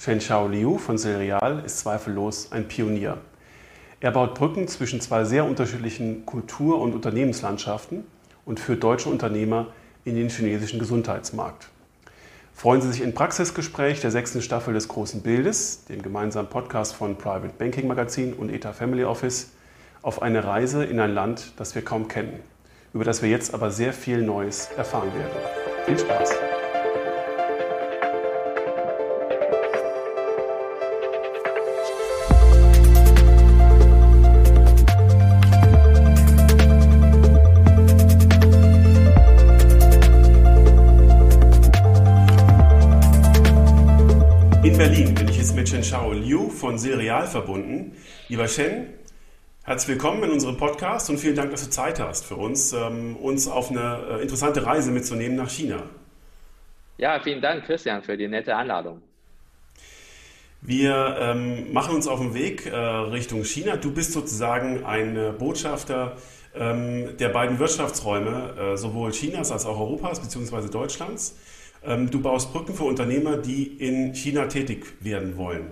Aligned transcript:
Shen 0.00 0.20
Shao 0.20 0.46
Liu 0.46 0.78
von 0.78 0.96
Serial 0.96 1.64
ist 1.66 1.80
zweifellos 1.80 2.52
ein 2.52 2.68
Pionier. 2.68 3.18
Er 3.98 4.12
baut 4.12 4.34
Brücken 4.34 4.68
zwischen 4.68 5.00
zwei 5.00 5.24
sehr 5.24 5.44
unterschiedlichen 5.44 6.24
Kultur- 6.24 6.80
und 6.80 6.94
Unternehmenslandschaften 6.94 8.04
und 8.44 8.60
führt 8.60 8.84
deutsche 8.84 9.08
Unternehmer 9.08 9.66
in 10.04 10.14
den 10.14 10.28
chinesischen 10.28 10.78
Gesundheitsmarkt. 10.78 11.68
Freuen 12.54 12.80
Sie 12.80 12.92
sich 12.92 13.02
in 13.02 13.12
Praxisgespräch 13.12 14.00
der 14.00 14.12
sechsten 14.12 14.40
Staffel 14.40 14.72
des 14.72 14.86
Großen 14.86 15.20
Bildes, 15.20 15.84
dem 15.86 16.00
gemeinsamen 16.00 16.48
Podcast 16.48 16.94
von 16.94 17.18
Private 17.18 17.54
Banking 17.58 17.88
Magazin 17.88 18.34
und 18.34 18.50
ETA 18.50 18.72
Family 18.72 19.02
Office, 19.02 19.50
auf 20.02 20.22
eine 20.22 20.44
Reise 20.44 20.84
in 20.84 21.00
ein 21.00 21.12
Land, 21.12 21.54
das 21.56 21.74
wir 21.74 21.82
kaum 21.82 22.06
kennen, 22.06 22.38
über 22.94 23.02
das 23.02 23.20
wir 23.20 23.30
jetzt 23.30 23.52
aber 23.52 23.72
sehr 23.72 23.92
viel 23.92 24.22
Neues 24.22 24.68
erfahren 24.76 25.12
werden. 25.12 25.36
Viel 25.86 25.98
Spaß! 25.98 26.47
Von 45.90 46.78
Serial 46.78 47.26
verbunden. 47.26 47.96
Lieber 48.28 48.46
Shen, 48.46 48.92
herzlich 49.64 49.96
willkommen 49.96 50.22
in 50.24 50.30
unserem 50.32 50.58
Podcast 50.58 51.08
und 51.08 51.16
vielen 51.18 51.34
Dank, 51.34 51.50
dass 51.50 51.64
du 51.64 51.70
Zeit 51.70 51.98
hast 51.98 52.26
für 52.26 52.34
uns, 52.36 52.74
ähm, 52.74 53.16
uns 53.16 53.48
auf 53.48 53.70
eine 53.70 54.18
äh, 54.18 54.22
interessante 54.22 54.66
Reise 54.66 54.90
mitzunehmen 54.90 55.36
nach 55.36 55.48
China. 55.48 55.82
Ja, 56.98 57.18
vielen 57.20 57.40
Dank, 57.40 57.64
Christian, 57.64 58.02
für 58.02 58.18
die 58.18 58.28
nette 58.28 58.54
Einladung. 58.54 59.00
Wir 60.60 61.16
ähm, 61.20 61.72
machen 61.72 61.94
uns 61.94 62.06
auf 62.06 62.20
den 62.20 62.34
Weg 62.34 62.66
äh, 62.66 62.76
Richtung 62.76 63.44
China. 63.44 63.76
Du 63.76 63.90
bist 63.90 64.12
sozusagen 64.12 64.84
ein 64.84 65.16
äh, 65.16 65.32
Botschafter 65.38 66.18
ähm, 66.54 67.16
der 67.16 67.30
beiden 67.30 67.58
Wirtschaftsräume, 67.58 68.54
äh, 68.58 68.76
sowohl 68.76 69.12
Chinas 69.12 69.50
als 69.52 69.64
auch 69.64 69.78
Europas 69.78 70.20
bzw. 70.20 70.68
Deutschlands. 70.68 71.36
Ähm, 71.88 72.10
du 72.10 72.20
baust 72.20 72.52
Brücken 72.52 72.74
für 72.74 72.84
Unternehmer, 72.84 73.38
die 73.38 73.64
in 73.64 74.14
China 74.14 74.46
tätig 74.46 74.84
werden 75.00 75.38
wollen. 75.38 75.68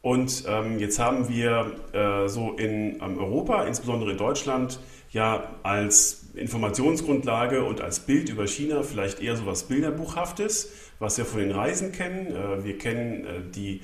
Und 0.00 0.44
ähm, 0.48 0.78
jetzt 0.78 0.98
haben 0.98 1.28
wir 1.28 1.72
äh, 1.92 2.26
so 2.26 2.54
in 2.54 2.98
ähm, 3.02 3.18
Europa, 3.18 3.64
insbesondere 3.64 4.12
in 4.12 4.16
Deutschland, 4.16 4.80
ja 5.12 5.56
als 5.62 6.30
Informationsgrundlage 6.34 7.64
und 7.64 7.82
als 7.82 8.00
Bild 8.00 8.30
über 8.30 8.46
China 8.46 8.82
vielleicht 8.82 9.20
eher 9.20 9.36
so 9.36 9.44
was 9.44 9.64
Bilderbuchhaftes, 9.64 10.72
was 10.98 11.18
wir 11.18 11.26
von 11.26 11.40
den 11.40 11.50
Reisen 11.50 11.92
kennen. 11.92 12.28
Äh, 12.28 12.64
wir 12.64 12.78
kennen 12.78 13.26
äh, 13.26 13.40
die 13.54 13.82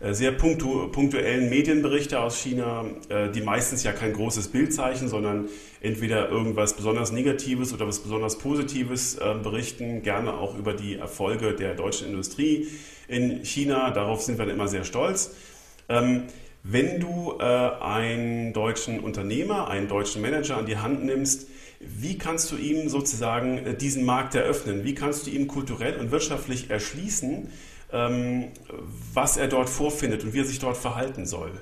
sehr 0.00 0.32
punktu 0.32 0.88
punktuellen 0.88 1.48
Medienberichte 1.48 2.20
aus 2.20 2.38
China, 2.38 2.84
äh, 3.08 3.30
die 3.30 3.40
meistens 3.40 3.82
ja 3.82 3.92
kein 3.92 4.12
großes 4.12 4.48
Bild 4.48 4.74
zeichnen, 4.74 5.08
sondern 5.08 5.48
entweder 5.80 6.28
irgendwas 6.28 6.74
besonders 6.74 7.12
Negatives 7.12 7.72
oder 7.72 7.86
was 7.86 8.00
besonders 8.00 8.38
Positives 8.38 9.16
äh, 9.16 9.34
berichten, 9.42 10.02
gerne 10.02 10.34
auch 10.34 10.58
über 10.58 10.74
die 10.74 10.96
Erfolge 10.96 11.54
der 11.54 11.74
deutschen 11.74 12.08
Industrie 12.08 12.68
in 13.08 13.44
China. 13.44 13.90
Darauf 13.90 14.20
sind 14.20 14.38
wir 14.38 14.44
dann 14.44 14.54
immer 14.54 14.68
sehr 14.68 14.84
stolz. 14.84 15.34
Ähm, 15.88 16.24
wenn 16.62 16.98
du 16.98 17.34
äh, 17.38 17.44
einen 17.44 18.52
deutschen 18.52 19.00
Unternehmer, 19.00 19.68
einen 19.68 19.88
deutschen 19.88 20.20
Manager 20.20 20.56
an 20.56 20.66
die 20.66 20.76
Hand 20.76 21.04
nimmst, 21.04 21.46
wie 21.78 22.18
kannst 22.18 22.50
du 22.50 22.56
ihm 22.56 22.88
sozusagen 22.88 23.58
äh, 23.58 23.74
diesen 23.76 24.04
Markt 24.04 24.34
eröffnen? 24.34 24.84
Wie 24.84 24.94
kannst 24.94 25.26
du 25.26 25.30
ihm 25.30 25.46
kulturell 25.46 25.96
und 26.00 26.10
wirtschaftlich 26.10 26.68
erschließen, 26.68 27.48
was 27.90 29.36
er 29.36 29.48
dort 29.48 29.68
vorfindet 29.68 30.24
und 30.24 30.32
wie 30.32 30.40
er 30.40 30.44
sich 30.44 30.58
dort 30.58 30.76
verhalten 30.76 31.24
soll? 31.26 31.52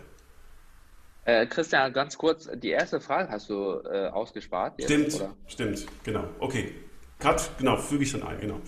Äh, 1.26 1.46
Christian, 1.46 1.92
ganz 1.92 2.18
kurz, 2.18 2.48
die 2.54 2.70
erste 2.70 3.00
Frage 3.00 3.30
hast 3.30 3.48
du 3.48 3.80
äh, 3.84 4.08
ausgespart. 4.08 4.74
Jetzt, 4.78 4.90
stimmt, 4.90 5.14
oder? 5.14 5.34
stimmt, 5.46 5.86
genau. 6.02 6.24
Okay. 6.38 6.74
Cut, 7.18 7.50
genau, 7.58 7.76
füge 7.76 8.04
ich 8.04 8.12
dann 8.12 8.22
ein, 8.22 8.40
genau. 8.40 8.60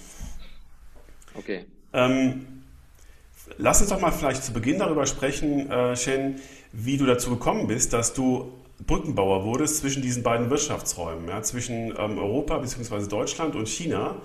Okay. 1.34 1.66
Ähm, 1.92 2.56
Lass 3.58 3.80
uns 3.80 3.90
doch 3.90 4.00
mal 4.00 4.10
vielleicht 4.10 4.44
zu 4.44 4.52
Beginn 4.52 4.78
darüber 4.78 5.06
sprechen, 5.06 5.70
äh, 5.70 5.96
Shen, 5.96 6.40
wie 6.72 6.96
du 6.96 7.06
dazu 7.06 7.30
gekommen 7.30 7.66
bist, 7.68 7.92
dass 7.92 8.12
du 8.12 8.52
Brückenbauer 8.86 9.44
wurdest 9.44 9.78
zwischen 9.78 10.02
diesen 10.02 10.22
beiden 10.22 10.50
Wirtschaftsräumen, 10.50 11.28
ja, 11.28 11.42
zwischen 11.42 11.94
ähm, 11.96 12.18
Europa 12.18 12.58
bzw. 12.58 13.08
Deutschland 13.08 13.54
und 13.54 13.68
China. 13.68 14.16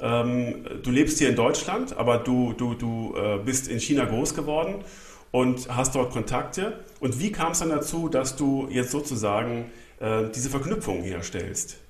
Ähm, 0.00 0.66
du 0.82 0.90
lebst 0.90 1.18
hier 1.18 1.28
in 1.28 1.36
Deutschland, 1.36 1.96
aber 1.96 2.18
du, 2.18 2.52
du, 2.52 2.74
du 2.74 3.14
äh, 3.16 3.38
bist 3.38 3.68
in 3.68 3.78
China 3.78 4.04
groß 4.04 4.34
geworden 4.34 4.84
und 5.30 5.68
hast 5.74 5.94
dort 5.94 6.12
Kontakte. 6.12 6.84
Und 7.00 7.20
wie 7.20 7.32
kam 7.32 7.52
es 7.52 7.60
dann 7.60 7.70
dazu, 7.70 8.08
dass 8.08 8.36
du 8.36 8.68
jetzt 8.70 8.90
sozusagen 8.90 9.70
äh, 10.00 10.24
diese 10.34 10.50
Verknüpfung 10.50 11.02
herstellst? 11.02 11.80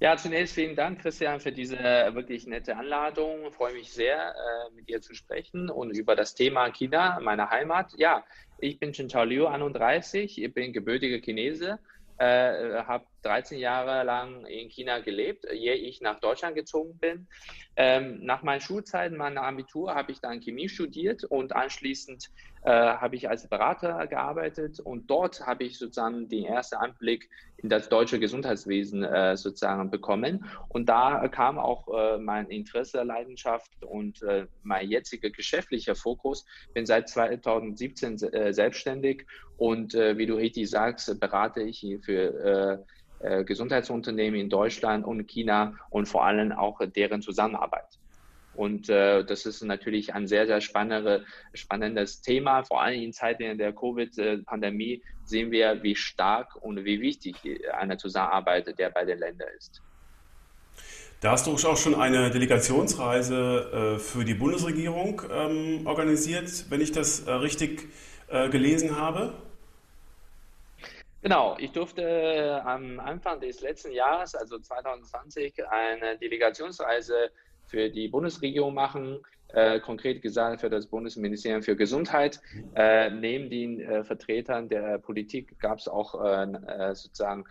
Ja, 0.00 0.16
zunächst 0.16 0.54
vielen 0.54 0.76
Dank, 0.76 1.00
Christian, 1.00 1.40
für 1.40 1.50
diese 1.50 1.76
wirklich 1.76 2.46
nette 2.46 2.76
Anladung. 2.76 3.48
Ich 3.48 3.54
freue 3.54 3.74
mich 3.74 3.92
sehr, 3.92 4.16
äh, 4.16 4.74
mit 4.76 4.88
dir 4.88 5.00
zu 5.00 5.12
sprechen 5.12 5.70
und 5.70 5.90
über 5.90 6.14
das 6.14 6.36
Thema 6.36 6.70
China, 6.70 7.18
meine 7.20 7.50
Heimat. 7.50 7.92
Ja, 7.96 8.24
ich 8.58 8.78
bin 8.78 8.92
Chen 8.92 9.08
Liu, 9.28 9.46
31, 9.46 10.40
ich 10.40 10.54
bin 10.54 10.72
gebürtiger 10.72 11.18
Chinese, 11.18 11.80
äh, 12.18 12.82
habe 12.84 13.06
13 13.22 13.58
Jahre 13.58 14.04
lang 14.04 14.46
in 14.46 14.68
China 14.68 15.00
gelebt, 15.00 15.44
ehe 15.44 15.74
ich 15.74 16.00
nach 16.00 16.20
Deutschland 16.20 16.54
gezogen 16.54 16.98
bin. 16.98 17.28
Ähm, 17.76 18.24
nach 18.24 18.42
meinen 18.42 18.60
Schulzeiten, 18.60 19.16
meiner 19.16 19.42
Abitur, 19.42 19.94
habe 19.94 20.12
ich 20.12 20.20
dann 20.20 20.40
Chemie 20.40 20.68
studiert 20.68 21.24
und 21.24 21.54
anschließend 21.54 22.28
äh, 22.62 22.70
habe 22.70 23.16
ich 23.16 23.28
als 23.28 23.48
Berater 23.48 24.06
gearbeitet 24.08 24.80
und 24.80 25.08
dort 25.10 25.46
habe 25.46 25.64
ich 25.64 25.78
sozusagen 25.78 26.28
den 26.28 26.44
ersten 26.44 26.76
Anblick 26.76 27.30
in 27.56 27.68
das 27.68 27.88
deutsche 27.88 28.18
Gesundheitswesen 28.18 29.04
äh, 29.04 29.36
sozusagen 29.36 29.90
bekommen. 29.90 30.44
Und 30.68 30.88
da 30.88 31.26
kam 31.28 31.58
auch 31.58 31.88
äh, 31.88 32.18
mein 32.18 32.46
Interesse, 32.50 33.02
Leidenschaft 33.02 33.70
und 33.84 34.22
äh, 34.22 34.46
mein 34.62 34.88
jetziger 34.88 35.30
geschäftlicher 35.30 35.94
Fokus. 35.94 36.44
Bin 36.74 36.86
seit 36.86 37.08
2017 37.08 38.22
äh, 38.32 38.52
selbstständig 38.52 39.26
und 39.56 39.94
äh, 39.94 40.18
wie 40.18 40.26
du 40.26 40.34
richtig 40.34 40.70
sagst, 40.70 41.18
berate 41.20 41.62
ich 41.62 41.84
für 42.04 42.78
äh, 42.78 42.84
Gesundheitsunternehmen 43.20 44.38
in 44.38 44.48
Deutschland 44.48 45.04
und 45.04 45.26
China 45.26 45.74
und 45.90 46.06
vor 46.06 46.24
allem 46.24 46.52
auch 46.52 46.80
deren 46.86 47.20
Zusammenarbeit. 47.22 47.98
Und 48.54 48.88
äh, 48.88 49.24
das 49.24 49.46
ist 49.46 49.62
natürlich 49.62 50.14
ein 50.14 50.26
sehr, 50.26 50.46
sehr 50.46 50.60
spannende, 50.60 51.24
spannendes 51.54 52.22
Thema. 52.22 52.64
Vor 52.64 52.82
allem 52.82 53.00
in 53.00 53.12
Zeiten 53.12 53.56
der 53.56 53.72
Covid-Pandemie 53.72 55.00
sehen 55.24 55.52
wir, 55.52 55.82
wie 55.84 55.94
stark 55.94 56.56
und 56.56 56.84
wie 56.84 57.00
wichtig 57.00 57.36
eine 57.72 57.96
Zusammenarbeit 57.98 58.76
der 58.76 58.90
beiden 58.90 59.18
Länder 59.18 59.46
ist. 59.56 59.80
Da 61.20 61.32
hast 61.32 61.46
du 61.48 61.52
auch 61.52 61.76
schon 61.76 61.96
eine 61.96 62.30
Delegationsreise 62.30 63.96
äh, 63.96 63.98
für 63.98 64.24
die 64.24 64.34
Bundesregierung 64.34 65.22
ähm, 65.30 65.84
organisiert, 65.84 66.66
wenn 66.68 66.80
ich 66.80 66.92
das 66.92 67.26
äh, 67.26 67.32
richtig 67.32 67.88
äh, 68.28 68.48
gelesen 68.48 68.96
habe. 68.96 69.34
Genau, 71.20 71.56
ich 71.58 71.72
durfte 71.72 72.02
äh, 72.02 72.50
am 72.60 73.00
Anfang 73.00 73.40
des 73.40 73.60
letzten 73.60 73.90
Jahres, 73.90 74.36
also 74.36 74.58
2020, 74.58 75.68
eine 75.68 76.16
Delegationsreise 76.16 77.30
für 77.66 77.90
die 77.90 78.06
Bundesregierung 78.08 78.72
machen, 78.72 79.18
äh, 79.48 79.80
konkret 79.80 80.22
gesagt 80.22 80.60
für 80.60 80.70
das 80.70 80.86
Bundesministerium 80.86 81.62
für 81.62 81.74
Gesundheit. 81.74 82.40
Äh, 82.76 83.10
neben 83.10 83.50
den 83.50 83.80
äh, 83.80 84.04
Vertretern 84.04 84.68
der 84.68 84.98
Politik 84.98 85.58
gab 85.58 85.78
es 85.78 85.88
auch 85.88 86.22
äh, 86.22 86.44
äh, 86.44 86.94
sozusagen 86.94 87.44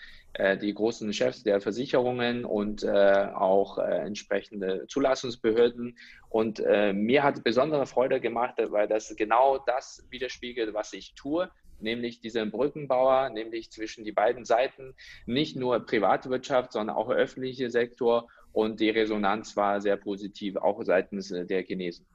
die 0.61 0.71
großen 0.71 1.11
Chefs 1.13 1.41
der 1.41 1.59
Versicherungen 1.61 2.45
und 2.45 2.87
auch 2.87 3.79
entsprechende 3.79 4.85
Zulassungsbehörden. 4.87 5.97
Und 6.29 6.59
mir 6.59 7.23
hat 7.23 7.43
besondere 7.43 7.87
Freude 7.87 8.21
gemacht, 8.21 8.53
weil 8.59 8.87
das 8.87 9.15
genau 9.17 9.57
das 9.57 10.05
widerspiegelt, 10.11 10.75
was 10.75 10.93
ich 10.93 11.15
tue 11.15 11.49
nämlich 11.79 12.19
diesen 12.19 12.51
Brückenbauer, 12.51 13.29
nämlich 13.29 13.71
zwischen 13.71 14.03
die 14.03 14.11
beiden 14.11 14.45
Seiten, 14.45 14.93
nicht 15.25 15.55
nur 15.55 15.79
Privatwirtschaft, 15.79 16.73
sondern 16.73 16.95
auch 16.95 17.09
öffentlicher 17.09 17.69
Sektor. 17.69 18.27
Und 18.53 18.79
die 18.79 18.89
Resonanz 18.89 19.55
war 19.55 19.81
sehr 19.81 19.97
positiv, 19.97 20.55
auch 20.55 20.81
seitens 20.83 21.31
äh, 21.31 21.45
der 21.45 21.63
Chinesen. 21.63 22.05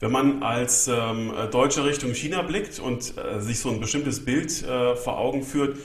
Wenn 0.00 0.12
man 0.12 0.42
als 0.42 0.88
ähm, 0.88 1.32
Deutsche 1.50 1.84
Richtung 1.84 2.12
China 2.14 2.42
blickt 2.42 2.78
und 2.78 3.14
äh, 3.16 3.40
sich 3.40 3.60
so 3.60 3.70
ein 3.70 3.80
bestimmtes 3.80 4.24
Bild 4.24 4.62
äh, 4.62 4.96
vor 4.96 5.18
Augen 5.18 5.42
führt, 5.42 5.78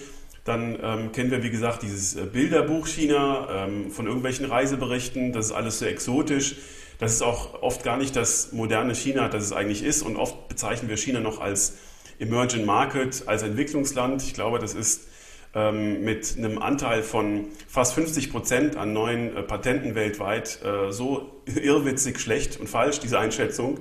dann 0.46 0.78
ähm, 0.82 1.12
kennen 1.12 1.32
wir, 1.32 1.44
wie 1.44 1.52
gesagt, 1.52 1.84
dieses 1.84 2.16
äh, 2.16 2.26
Bilderbuch 2.26 2.88
China 2.88 3.66
ähm, 3.66 3.92
von 3.92 4.08
irgendwelchen 4.08 4.46
Reiseberichten. 4.46 5.32
Das 5.32 5.48
ist 5.48 5.52
alles 5.52 5.80
so 5.80 5.86
exotisch. 5.86 6.56
Das 7.00 7.13
ist 7.13 7.22
auch 7.22 7.63
oft 7.63 7.84
gar 7.84 7.98
nicht 7.98 8.16
das 8.18 8.51
moderne 8.51 8.94
China, 8.94 9.30
das 9.30 9.46
es 9.46 9.54
eigentlich 9.54 9.84
ist. 9.84 10.01
Und 10.01 10.18
oft 10.18 10.50
bezeichnen 10.50 10.90
wir 10.90 10.98
China 10.98 11.22
noch 11.22 11.40
als 11.40 11.78
Emerging 12.19 12.66
Market, 12.66 13.24
als 13.25 13.42
Entwicklungsland. 13.42 14.22
Ich 14.22 14.34
glaube, 14.34 14.60
das 14.60 14.74
ist 14.74 15.07
ähm, 15.56 16.04
mit 16.04 16.36
einem 16.38 16.60
Anteil 16.60 17.01
von 17.01 17.46
fast 17.69 17.94
50 17.94 18.31
Prozent 18.31 18.75
an 18.75 18.92
neuen 18.92 19.36
äh, 19.36 19.44
Patenten 19.44 19.96
weltweit 19.96 20.60
äh, 20.62 20.92
so 20.92 21.42
irrwitzig 21.46 22.19
schlecht 22.19 22.60
und 22.60 22.68
falsch, 22.68 23.00
diese 23.00 23.18
Einschätzung. 23.18 23.80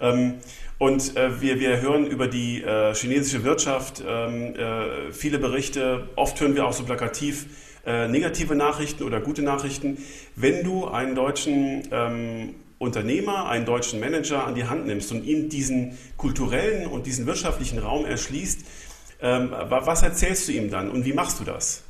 Ähm, 0.00 0.36
und 0.78 1.14
äh, 1.16 1.40
wir, 1.42 1.60
wir 1.60 1.82
hören 1.82 2.06
über 2.06 2.26
die 2.26 2.62
äh, 2.62 2.94
chinesische 2.94 3.44
Wirtschaft 3.44 4.02
ähm, 4.06 4.54
äh, 4.56 5.12
viele 5.12 5.38
Berichte. 5.38 6.08
Oft 6.16 6.40
hören 6.40 6.54
wir 6.54 6.66
auch 6.66 6.72
so 6.72 6.84
plakativ 6.84 7.46
äh, 7.86 8.08
negative 8.08 8.54
Nachrichten 8.54 9.04
oder 9.04 9.20
gute 9.20 9.42
Nachrichten. 9.42 9.98
Wenn 10.34 10.64
du 10.64 10.86
einen 10.86 11.14
deutschen 11.14 11.88
ähm, 11.90 12.54
Unternehmer, 12.78 13.48
einen 13.48 13.64
deutschen 13.64 14.00
Manager 14.00 14.46
an 14.46 14.54
die 14.54 14.64
Hand 14.64 14.86
nimmst 14.86 15.10
und 15.12 15.24
ihm 15.24 15.48
diesen 15.48 15.96
kulturellen 16.16 16.86
und 16.86 17.06
diesen 17.06 17.26
wirtschaftlichen 17.26 17.78
Raum 17.78 18.04
erschließt, 18.04 18.66
ähm, 19.22 19.50
was 19.50 20.02
erzählst 20.02 20.48
du 20.48 20.52
ihm 20.52 20.70
dann 20.70 20.90
und 20.90 21.04
wie 21.04 21.12
machst 21.12 21.40
du 21.40 21.44
das? 21.44 21.84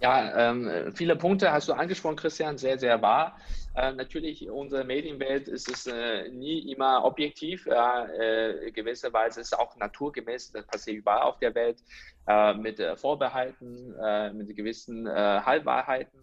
Ja, 0.00 0.50
ähm, 0.50 0.92
viele 0.94 1.16
Punkte 1.16 1.50
hast 1.50 1.68
du 1.68 1.72
angesprochen, 1.72 2.16
Christian, 2.16 2.58
sehr, 2.58 2.78
sehr 2.78 3.00
wahr. 3.00 3.38
Äh, 3.74 3.92
natürlich, 3.92 4.48
unsere 4.50 4.84
Medienwelt 4.84 5.48
ist 5.48 5.70
es 5.70 5.86
äh, 5.86 6.28
nie 6.28 6.70
immer 6.70 7.02
objektiv. 7.04 7.66
Äh, 7.66 8.70
gewisserweise 8.72 9.40
ist 9.40 9.52
es 9.52 9.58
auch 9.58 9.74
naturgemäß, 9.76 10.52
das 10.52 10.66
passiert 10.66 10.98
überall 10.98 11.22
auf 11.22 11.38
der 11.38 11.54
Welt, 11.54 11.82
äh, 12.26 12.52
mit 12.54 12.78
äh, 12.78 12.94
Vorbehalten, 12.96 13.94
äh, 14.02 14.32
mit 14.32 14.54
gewissen 14.54 15.08
Halbwahrheiten. 15.08 16.20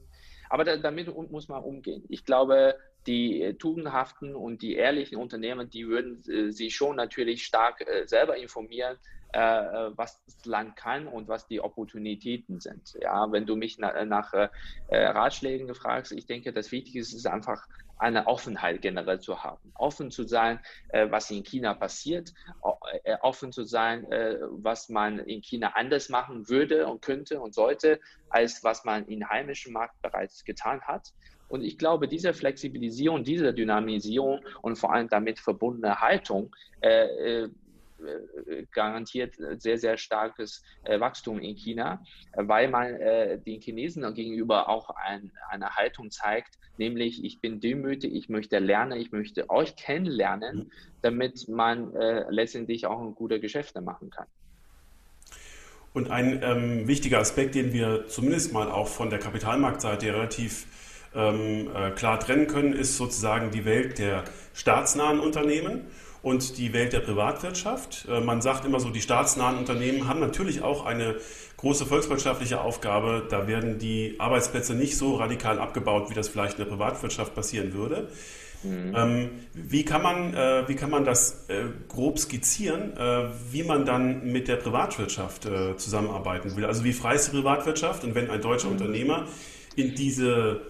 Aber 0.50 0.64
da, 0.64 0.78
damit 0.78 1.08
muss 1.32 1.48
man 1.48 1.64
umgehen. 1.64 2.04
Ich 2.10 2.26
glaube, 2.26 2.76
die 3.08 3.56
tugendhaften 3.58 4.36
und 4.36 4.62
die 4.62 4.76
ehrlichen 4.76 5.18
Unternehmen, 5.18 5.70
die 5.70 5.88
würden 5.88 6.22
sich 6.52 6.76
schon 6.76 6.96
natürlich 6.96 7.44
stark 7.44 7.84
selber 8.06 8.38
informieren, 8.38 8.98
äh, 8.98 9.23
was 9.34 10.24
das 10.26 10.46
Land 10.46 10.76
kann 10.76 11.08
und 11.08 11.28
was 11.28 11.48
die 11.48 11.60
Opportunitäten 11.60 12.60
sind. 12.60 12.96
Ja, 13.02 13.32
wenn 13.32 13.46
du 13.46 13.56
mich 13.56 13.78
na, 13.80 14.06
nach 14.06 14.34
äh, 14.34 14.50
Ratschlägen 14.90 15.74
fragst, 15.74 16.12
ich 16.12 16.26
denke, 16.26 16.54
das 16.54 16.72
Wichtigste 16.72 17.16
ist 17.16 17.28
einfach 17.28 17.68
eine 17.98 18.28
Offenheit 18.28 18.82
generell 18.82 19.20
zu 19.20 19.44
haben. 19.44 19.72
Offen 19.76 20.12
zu 20.12 20.24
sein, 20.28 20.60
äh, 20.90 21.10
was 21.10 21.32
in 21.32 21.44
China 21.44 21.74
passiert, 21.74 22.34
äh, 23.04 23.16
offen 23.22 23.52
zu 23.52 23.64
sein, 23.64 24.12
äh, 24.12 24.40
was 24.50 24.90
man 24.90 25.20
in 25.20 25.42
China 25.42 25.74
anders 25.76 26.10
machen 26.10 26.50
würde 26.50 26.88
und 26.88 27.02
könnte 27.02 27.40
und 27.40 27.54
sollte, 27.54 28.00
als 28.30 28.64
was 28.64 28.84
man 28.84 29.06
im 29.08 29.28
heimischen 29.30 29.74
Markt 29.74 30.02
bereits 30.02 30.44
getan 30.44 30.82
hat. 30.82 31.14
Und 31.48 31.62
ich 31.62 31.78
glaube, 31.78 32.08
diese 32.08 32.34
Flexibilisierung, 32.34 33.24
diese 33.24 33.54
Dynamisierung 33.54 34.42
und 34.62 34.78
vor 34.78 34.92
allem 34.92 35.08
damit 35.08 35.40
verbundene 35.40 36.02
Haltung 36.02 36.54
äh, 36.82 37.44
äh, 37.44 37.50
garantiert 38.72 39.36
sehr, 39.58 39.78
sehr 39.78 39.98
starkes 39.98 40.64
äh, 40.84 41.00
Wachstum 41.00 41.40
in 41.40 41.56
China, 41.56 42.04
weil 42.36 42.70
man 42.70 42.96
äh, 42.96 43.40
den 43.40 43.62
Chinesen 43.62 44.14
gegenüber 44.14 44.70
auch 44.70 44.90
ein, 44.92 45.32
eine 45.50 45.76
Haltung 45.76 46.12
zeigt, 46.12 46.60
nämlich 46.78 47.24
ich 47.24 47.42
bin 47.42 47.60
demütig, 47.60 48.14
ich 48.14 48.30
möchte 48.30 48.60
lernen, 48.60 49.00
ich 49.00 49.12
möchte 49.12 49.50
euch 49.50 49.76
kennenlernen, 49.76 50.58
mhm. 50.58 50.72
damit 51.02 51.48
man 51.48 51.92
letztendlich 52.30 52.86
auch 52.86 53.16
gute 53.16 53.40
Geschäfte 53.40 53.82
machen 53.82 54.10
kann. 54.10 54.28
Und 55.94 56.10
ein 56.10 56.42
ähm, 56.42 56.88
wichtiger 56.88 57.20
Aspekt, 57.20 57.54
den 57.54 57.72
wir 57.72 58.08
zumindest 58.08 58.52
mal 58.52 58.72
auch 58.72 58.88
von 58.88 59.12
der 59.12 59.20
Kapitalmarktseite 59.20 60.08
relativ 60.08 60.66
ähm, 61.14 61.70
äh, 61.74 61.92
klar 61.92 62.20
trennen 62.20 62.48
können, 62.48 62.74
ist 62.74 62.98
sozusagen 62.98 63.52
die 63.52 63.64
Welt 63.66 64.00
der 64.00 64.24
staatsnahen 64.54 65.20
Unternehmen 65.20 65.86
und 66.24 66.58
die 66.58 66.74
Welt 66.74 66.94
der 66.94 67.02
Privatwirtschaft. 67.02 68.08
Äh, 68.10 68.22
man 68.22 68.42
sagt 68.42 68.66
immer 68.66 68.80
so, 68.80 68.90
die 68.90 69.02
staatsnahen 69.02 69.58
Unternehmen 69.58 70.08
haben 70.08 70.22
natürlich 70.22 70.64
auch 70.64 70.86
eine 70.86 71.18
große 71.58 71.86
volkswirtschaftliche 71.86 72.62
Aufgabe. 72.62 73.28
Da 73.30 73.46
werden 73.46 73.78
die 73.78 74.16
Arbeitsplätze 74.18 74.74
nicht 74.74 74.98
so 74.98 75.16
radikal 75.18 75.60
abgebaut, 75.60 76.10
wie 76.10 76.16
das 76.16 76.30
vielleicht 76.30 76.58
in 76.58 76.64
der 76.64 76.72
Privatwirtschaft 76.72 77.36
passieren 77.36 77.74
würde. 77.74 78.08
Mhm. 78.64 78.94
Ähm, 78.96 79.30
wie, 79.54 79.84
kann 79.84 80.02
man, 80.02 80.34
äh, 80.34 80.64
wie 80.68 80.76
kann 80.76 80.90
man 80.90 81.04
das 81.04 81.46
äh, 81.50 81.66
grob 81.90 82.18
skizzieren, 82.18 82.94
wie 83.52 83.64
man 83.64 83.86
dann 83.86 84.32
mit 84.32 84.48
der 84.48 84.56
Privatwirtschaft 84.56 85.48
zusammenarbeiten 85.76 86.56
will? 86.56 86.64
Also 86.66 86.86
wie 86.86 86.94
frei 86.94 87.16
ist 87.16 87.28
die 87.28 87.36
Privatwirtschaft 87.36 88.06
und 88.06 88.16
wenn 88.16 88.30
ein 88.30 88.42
deutscher 88.42 88.68
mhm. 88.68 88.74
Unternehmer 88.74 89.28
in 89.76 89.96
diese 89.96 90.62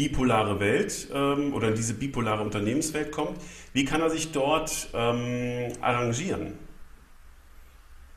bipolare 0.00 0.58
Welt 0.60 1.08
ähm, 1.12 1.52
oder 1.52 1.68
in 1.68 1.74
diese 1.74 1.92
bipolare 1.92 2.42
Unternehmenswelt 2.42 3.12
kommt, 3.12 3.38
wie 3.74 3.84
kann 3.84 4.00
er 4.00 4.08
sich 4.08 4.32
dort 4.32 4.88
ähm, 4.94 5.74
arrangieren? 5.82 6.58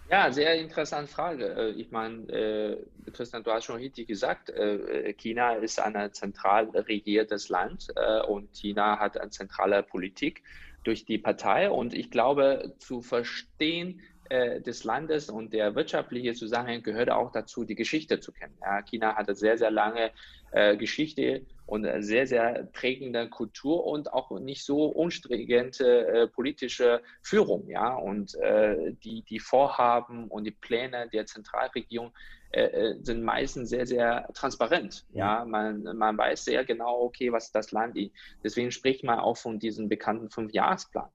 Ja, 0.09 0.31
sehr 0.31 0.56
interessante 0.56 1.12
Frage. 1.12 1.45
Äh, 1.45 1.71
ich 1.71 1.91
meine, 1.91 2.30
äh, 2.30 2.77
Christian, 3.12 3.44
du 3.44 3.51
hast 3.51 3.65
schon 3.65 3.75
richtig 3.75 4.07
gesagt, 4.07 4.50
äh, 4.50 5.12
China 5.13 5.56
ist 5.56 5.77
ein 5.77 6.13
zentral 6.13 6.69
regiertes 6.69 7.50
Land 7.50 7.88
äh, 7.97 8.21
und 8.21 8.56
China 8.56 8.97
hat 9.00 9.18
eine 9.18 9.31
zentrale 9.31 9.83
Politik 9.83 10.41
durch 10.85 11.03
die 11.03 11.18
Partei. 11.18 11.69
Und 11.69 11.94
ich 11.94 12.12
glaube, 12.12 12.75
zu 12.80 13.01
verstehen, 13.01 14.00
äh, 14.30 14.62
des 14.62 14.85
Landes 14.85 15.30
und 15.30 15.53
der 15.53 15.75
wirtschaftliche 15.75 16.33
Zusammenhang 16.33 16.81
gehört 16.81 17.12
auch 17.12 17.31
dazu, 17.31 17.65
die 17.65 17.75
Geschichte 17.75 18.21
zu 18.21 18.31
kennen. 18.31 18.57
Ja, 18.62 18.81
China 18.81 19.15
hatte 19.15 19.35
sehr, 19.35 19.57
sehr 19.57 19.69
lange 19.69 20.12
äh, 20.51 20.77
Geschichte 20.77 21.45
und 21.73 21.87
sehr, 22.03 22.27
sehr 22.27 22.69
prägende 22.71 23.27
Kultur 23.27 23.87
und 23.87 24.13
auch 24.13 24.29
nicht 24.39 24.63
so 24.63 24.85
unstringente 24.85 26.07
äh, 26.07 26.27
politische 26.27 27.01
Führung. 27.23 27.67
Ja, 27.67 27.95
und 27.95 28.35
äh, 28.35 28.93
die, 29.03 29.23
die 29.23 29.39
Vorhaben 29.39 30.27
und 30.27 30.43
die 30.43 30.51
Pläne 30.51 31.09
der 31.11 31.25
Zentralregierung 31.25 32.11
äh, 32.51 32.65
äh, 32.65 32.95
sind 33.01 33.23
meistens 33.23 33.71
sehr, 33.71 33.87
sehr 33.87 34.29
transparent. 34.35 35.07
Ja, 35.13 35.43
man, 35.45 35.81
man 35.97 36.15
weiß 36.15 36.45
sehr 36.45 36.63
genau, 36.63 37.01
okay, 37.01 37.31
was 37.31 37.51
das 37.51 37.71
Land 37.71 37.97
ist. 37.97 38.11
Deswegen 38.43 38.69
spricht 38.69 39.03
man 39.03 39.17
auch 39.17 39.37
von 39.37 39.57
diesem 39.57 39.89
bekannten 39.89 40.29
Fünfjahresplan. 40.29 41.09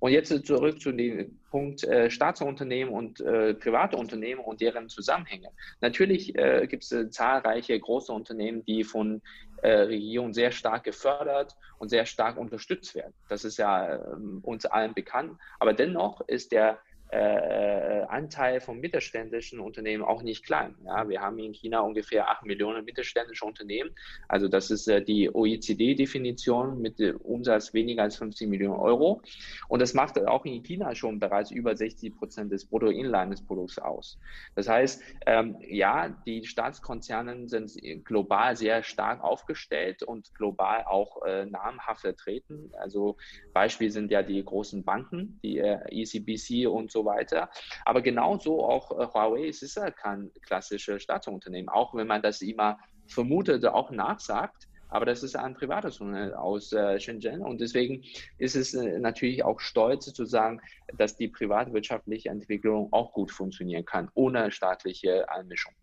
Und 0.00 0.12
jetzt 0.12 0.46
zurück 0.46 0.80
zu 0.80 0.92
dem 0.92 1.38
Punkt 1.50 1.84
äh, 1.84 2.10
Staatsunternehmen 2.10 2.92
und 2.92 3.20
äh, 3.20 3.52
private 3.52 3.98
Unternehmen 3.98 4.40
und 4.40 4.60
deren 4.60 4.88
Zusammenhänge. 4.88 5.50
Natürlich 5.82 6.34
äh, 6.36 6.66
gibt 6.66 6.84
es 6.84 6.92
äh, 6.92 7.10
zahlreiche 7.10 7.78
große 7.78 8.12
Unternehmen, 8.12 8.64
die 8.64 8.84
von 8.84 9.20
äh, 9.62 9.70
Regierungen 9.70 10.34
sehr 10.34 10.50
stark 10.52 10.84
gefördert 10.84 11.56
und 11.78 11.88
sehr 11.88 12.06
stark 12.06 12.36
unterstützt 12.36 12.94
werden. 12.94 13.14
Das 13.28 13.44
ist 13.44 13.58
ja 13.58 13.94
ähm, 13.94 14.40
uns 14.42 14.66
allen 14.66 14.94
bekannt. 14.94 15.38
Aber 15.58 15.72
dennoch 15.72 16.20
ist 16.28 16.52
der 16.52 16.78
äh, 17.10 18.02
Anteil 18.08 18.60
von 18.60 18.80
mittelständischen 18.80 19.60
Unternehmen 19.60 20.02
auch 20.02 20.22
nicht 20.22 20.44
klein. 20.44 20.74
Ja, 20.84 21.08
wir 21.08 21.20
haben 21.20 21.38
in 21.38 21.52
China 21.52 21.80
ungefähr 21.80 22.30
8 22.30 22.44
Millionen 22.44 22.84
mittelständische 22.84 23.44
Unternehmen. 23.44 23.90
Also 24.28 24.48
das 24.48 24.70
ist 24.70 24.88
äh, 24.88 25.02
die 25.02 25.30
OECD-Definition 25.32 26.80
mit 26.80 27.00
äh, 27.00 27.12
Umsatz 27.12 27.72
weniger 27.74 28.02
als 28.02 28.16
50 28.16 28.48
Millionen 28.48 28.78
Euro. 28.78 29.22
Und 29.68 29.80
das 29.80 29.94
macht 29.94 30.18
auch 30.26 30.44
in 30.44 30.62
China 30.62 30.94
schon 30.94 31.18
bereits 31.18 31.50
über 31.50 31.76
60 31.76 32.16
Prozent 32.16 32.52
des 32.52 32.66
Bruttoinlandesprodukts 32.66 33.78
aus. 33.78 34.18
Das 34.54 34.68
heißt, 34.68 35.02
ähm, 35.26 35.56
ja, 35.60 36.08
die 36.26 36.44
Staatskonzerne 36.44 37.48
sind 37.48 37.78
global 38.04 38.56
sehr 38.56 38.82
stark 38.82 39.22
aufgestellt 39.22 40.02
und 40.02 40.34
global 40.34 40.84
auch 40.84 41.22
äh, 41.24 41.46
namhaft 41.46 42.02
vertreten. 42.02 42.72
Also 42.78 43.16
Beispiel 43.52 43.90
sind 43.90 44.10
ja 44.10 44.22
die 44.22 44.44
großen 44.44 44.84
Banken, 44.84 45.38
die 45.42 45.58
äh, 45.58 45.78
ECBC 45.90 46.66
und 46.68 46.90
so 46.90 46.97
so 46.98 47.04
weiter. 47.04 47.48
Aber 47.84 48.02
genauso 48.02 48.64
auch 48.64 48.90
äh, 48.92 49.06
Huawei 49.06 49.44
ist 49.44 49.76
ja 49.76 49.90
kein 49.90 50.30
klassisches 50.42 51.02
Staatsunternehmen, 51.02 51.68
auch 51.68 51.94
wenn 51.94 52.06
man 52.06 52.22
das 52.22 52.42
immer 52.42 52.78
vermutet, 53.06 53.64
auch 53.66 53.90
nachsagt. 53.90 54.68
Aber 54.90 55.04
das 55.04 55.22
ist 55.22 55.36
ein 55.36 55.54
privates 55.54 56.00
Unternehmen 56.00 56.32
aus 56.34 56.72
äh, 56.72 56.98
Shenzhen 56.98 57.42
und 57.42 57.60
deswegen 57.60 58.02
ist 58.38 58.56
es 58.56 58.72
äh, 58.72 58.98
natürlich 58.98 59.44
auch 59.44 59.60
stolz 59.60 60.06
zu 60.06 60.24
sagen, 60.24 60.60
dass 60.96 61.14
die 61.14 61.28
privatwirtschaftliche 61.28 62.30
Entwicklung 62.30 62.88
auch 62.90 63.12
gut 63.12 63.30
funktionieren 63.30 63.84
kann, 63.84 64.08
ohne 64.14 64.50
staatliche 64.50 65.28
Einmischung. 65.30 65.74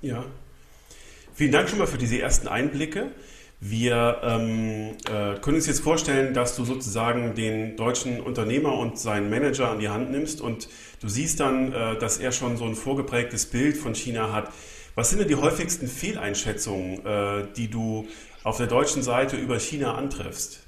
Ja. 0.00 0.24
Vielen 1.32 1.52
Dank 1.52 1.68
schon 1.68 1.78
mal 1.78 1.86
für 1.86 1.98
diese 1.98 2.20
ersten 2.20 2.48
Einblicke. 2.48 3.12
Wir 3.62 4.20
ähm, 4.22 4.96
äh, 5.04 5.38
können 5.38 5.56
uns 5.56 5.66
jetzt 5.66 5.80
vorstellen, 5.80 6.32
dass 6.32 6.56
du 6.56 6.64
sozusagen 6.64 7.34
den 7.34 7.76
deutschen 7.76 8.22
Unternehmer 8.22 8.72
und 8.78 8.98
seinen 8.98 9.28
Manager 9.28 9.70
an 9.70 9.80
die 9.80 9.90
Hand 9.90 10.10
nimmst 10.10 10.40
und 10.40 10.66
du 11.02 11.08
siehst 11.08 11.40
dann, 11.40 11.70
äh, 11.74 11.98
dass 11.98 12.16
er 12.16 12.32
schon 12.32 12.56
so 12.56 12.64
ein 12.64 12.74
vorgeprägtes 12.74 13.44
Bild 13.44 13.76
von 13.76 13.94
China 13.94 14.32
hat. 14.32 14.50
Was 14.94 15.10
sind 15.10 15.18
denn 15.18 15.28
die 15.28 15.34
häufigsten 15.34 15.88
Fehleinschätzungen, 15.88 17.04
äh, 17.04 17.48
die 17.54 17.68
du 17.68 18.08
auf 18.44 18.56
der 18.56 18.66
deutschen 18.66 19.02
Seite 19.02 19.36
über 19.36 19.58
China 19.60 19.94
antriffst? 19.94 20.60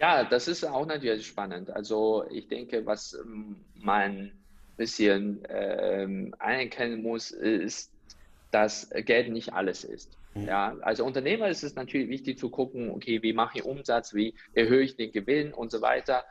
Ja, 0.00 0.24
das 0.24 0.48
ist 0.48 0.64
auch 0.64 0.86
natürlich 0.86 1.28
spannend. 1.28 1.70
Also 1.70 2.24
ich 2.30 2.48
denke, 2.48 2.84
was 2.84 3.14
ähm, 3.14 3.54
man 3.76 4.10
ein 4.10 4.32
bisschen 4.76 5.38
ähm, 5.50 6.34
anerkennen 6.40 7.00
muss, 7.00 7.30
ist, 7.30 7.92
dass 8.50 8.90
Geld 9.04 9.30
nicht 9.30 9.52
alles 9.52 9.84
ist. 9.84 10.10
Mhm. 10.36 10.48
Ja, 10.48 10.76
als 10.82 11.00
Unternehmer 11.00 11.48
ist 11.48 11.62
es 11.62 11.74
natürlich 11.74 12.08
wichtig 12.08 12.38
zu 12.38 12.50
gucken, 12.50 12.90
okay, 12.90 13.22
wie 13.22 13.32
mache 13.32 13.58
ich 13.58 13.64
Umsatz, 13.64 14.14
wie 14.14 14.34
erhöhe 14.52 14.82
ich 14.82 14.96
den 14.96 15.12
Gewinn 15.12 15.52
und 15.52 15.70
so 15.70 15.80
weiter. 15.80 16.24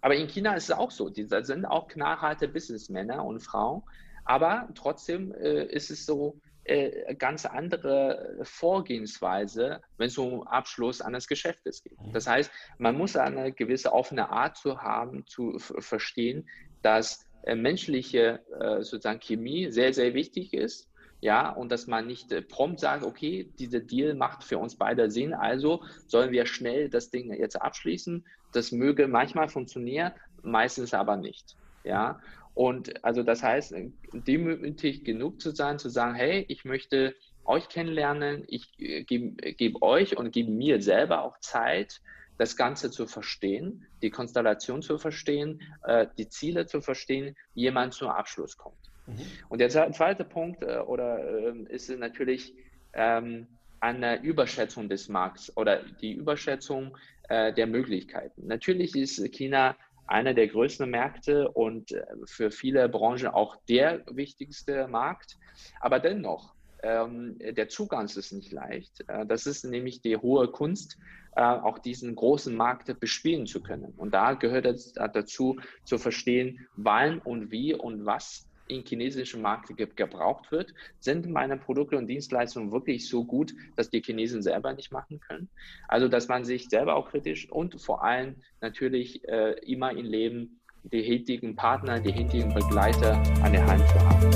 Aber 0.00 0.14
in 0.14 0.28
China 0.28 0.54
ist 0.54 0.64
es 0.64 0.76
auch 0.76 0.90
so, 0.90 1.08
da 1.08 1.44
sind 1.44 1.64
auch 1.64 1.88
knallharte 1.88 2.48
Businessmänner 2.48 3.24
und 3.24 3.40
Frauen, 3.40 3.82
Aber 4.24 4.68
trotzdem 4.74 5.32
äh, 5.34 5.64
ist 5.66 5.90
es 5.90 6.04
so, 6.06 6.40
äh, 6.64 7.14
ganz 7.16 7.44
andere 7.44 8.38
Vorgehensweise, 8.42 9.82
wenn 9.98 10.06
es 10.06 10.16
um 10.16 10.46
Abschluss 10.46 11.02
eines 11.02 11.26
Geschäftes 11.28 11.82
geht. 11.82 12.00
Mhm. 12.00 12.12
Das 12.12 12.26
heißt, 12.26 12.50
man 12.78 12.96
muss 12.96 13.16
eine 13.16 13.52
gewisse 13.52 13.92
offene 13.92 14.30
Art 14.30 14.56
zu 14.56 14.80
haben, 14.80 15.26
zu 15.26 15.58
verstehen, 15.58 16.48
dass 16.80 17.26
äh, 17.42 17.54
menschliche 17.54 18.40
äh, 18.58 18.82
sozusagen 18.82 19.20
Chemie 19.20 19.70
sehr, 19.70 19.92
sehr 19.92 20.14
wichtig 20.14 20.54
ist. 20.54 20.90
Ja, 21.24 21.48
und 21.48 21.72
dass 21.72 21.86
man 21.86 22.06
nicht 22.06 22.32
äh, 22.32 22.42
prompt 22.42 22.80
sagt, 22.80 23.02
okay, 23.02 23.50
dieser 23.58 23.80
Deal 23.80 24.12
macht 24.12 24.44
für 24.44 24.58
uns 24.58 24.76
beide 24.76 25.10
Sinn, 25.10 25.32
also 25.32 25.82
sollen 26.06 26.32
wir 26.32 26.44
schnell 26.44 26.90
das 26.90 27.08
Ding 27.08 27.32
jetzt 27.32 27.56
abschließen. 27.56 28.26
Das 28.52 28.72
möge 28.72 29.08
manchmal 29.08 29.48
funktionieren, 29.48 30.12
meistens 30.42 30.92
aber 30.92 31.16
nicht. 31.16 31.56
Ja, 31.82 32.20
und 32.52 33.02
also 33.02 33.22
das 33.22 33.42
heißt, 33.42 33.74
demütig 34.12 35.02
genug 35.06 35.40
zu 35.40 35.52
sein, 35.52 35.78
zu 35.78 35.88
sagen, 35.88 36.14
hey, 36.14 36.44
ich 36.48 36.66
möchte 36.66 37.14
euch 37.46 37.70
kennenlernen, 37.70 38.44
ich 38.46 38.78
äh, 38.78 39.04
gebe 39.04 39.54
geb 39.54 39.80
euch 39.80 40.18
und 40.18 40.30
gebe 40.30 40.50
mir 40.50 40.82
selber 40.82 41.22
auch 41.22 41.40
Zeit, 41.40 42.02
das 42.36 42.54
Ganze 42.54 42.90
zu 42.90 43.06
verstehen, 43.06 43.86
die 44.02 44.10
Konstellation 44.10 44.82
zu 44.82 44.98
verstehen, 44.98 45.62
äh, 45.84 46.06
die 46.18 46.28
Ziele 46.28 46.66
zu 46.66 46.82
verstehen, 46.82 47.34
jemand 47.54 47.94
zum 47.94 48.08
Abschluss 48.08 48.58
kommt. 48.58 48.93
Mhm. 49.06 49.20
Und 49.48 49.60
der 49.60 49.70
zweite 49.70 50.24
Punkt 50.24 50.62
äh, 50.62 50.78
oder 50.78 51.18
äh, 51.18 51.64
ist 51.68 51.90
natürlich 51.90 52.54
ähm, 52.92 53.46
eine 53.80 54.22
Überschätzung 54.22 54.88
des 54.88 55.08
Markts 55.08 55.54
oder 55.56 55.82
die 56.00 56.12
Überschätzung 56.12 56.96
äh, 57.28 57.52
der 57.52 57.66
Möglichkeiten. 57.66 58.46
Natürlich 58.46 58.96
ist 58.96 59.22
China 59.32 59.76
einer 60.06 60.34
der 60.34 60.48
größten 60.48 60.88
Märkte 60.88 61.50
und 61.50 61.92
äh, 61.92 62.04
für 62.26 62.50
viele 62.50 62.88
Branchen 62.88 63.28
auch 63.28 63.56
der 63.68 64.02
wichtigste 64.10 64.88
Markt. 64.88 65.36
Aber 65.80 65.98
dennoch, 65.98 66.54
ähm, 66.82 67.38
der 67.38 67.68
Zugang 67.68 68.06
ist 68.06 68.32
nicht 68.32 68.52
leicht. 68.52 69.04
Äh, 69.08 69.26
das 69.26 69.46
ist 69.46 69.64
nämlich 69.64 70.02
die 70.02 70.16
hohe 70.16 70.48
Kunst, 70.48 70.98
äh, 71.36 71.42
auch 71.42 71.78
diesen 71.78 72.14
großen 72.14 72.54
Markt 72.54 73.00
bespielen 73.00 73.46
zu 73.46 73.62
können. 73.62 73.92
Und 73.96 74.12
da 74.12 74.34
gehört 74.34 74.66
es 74.66 74.92
dazu, 74.92 75.58
zu 75.84 75.98
verstehen, 75.98 76.66
wann 76.76 77.18
und 77.20 77.50
wie 77.50 77.74
und 77.74 78.04
was 78.04 78.46
im 78.68 78.84
chinesischen 78.84 79.42
Markt 79.42 79.76
ge 79.76 79.86
gebraucht 79.94 80.50
wird, 80.50 80.72
sind 81.00 81.28
meine 81.28 81.56
Produkte 81.56 81.98
und 81.98 82.06
Dienstleistungen 82.06 82.72
wirklich 82.72 83.08
so 83.08 83.24
gut, 83.24 83.52
dass 83.76 83.90
die 83.90 84.00
Chinesen 84.00 84.42
selber 84.42 84.72
nicht 84.72 84.92
machen 84.92 85.20
können. 85.20 85.48
Also, 85.88 86.08
dass 86.08 86.28
man 86.28 86.44
sich 86.44 86.68
selber 86.68 86.96
auch 86.96 87.10
kritisch 87.10 87.50
und 87.50 87.80
vor 87.80 88.04
allem 88.04 88.36
natürlich 88.60 89.26
äh, 89.28 89.52
immer 89.64 89.90
im 89.92 90.06
Leben 90.06 90.60
die 90.84 91.00
richtigen 91.00 91.56
Partner, 91.56 92.00
die 92.00 92.10
richtigen 92.10 92.52
Begleiter 92.52 93.22
an 93.42 93.52
der 93.52 93.66
Hand 93.66 93.88
zu 93.88 93.98
haben. 94.00 94.30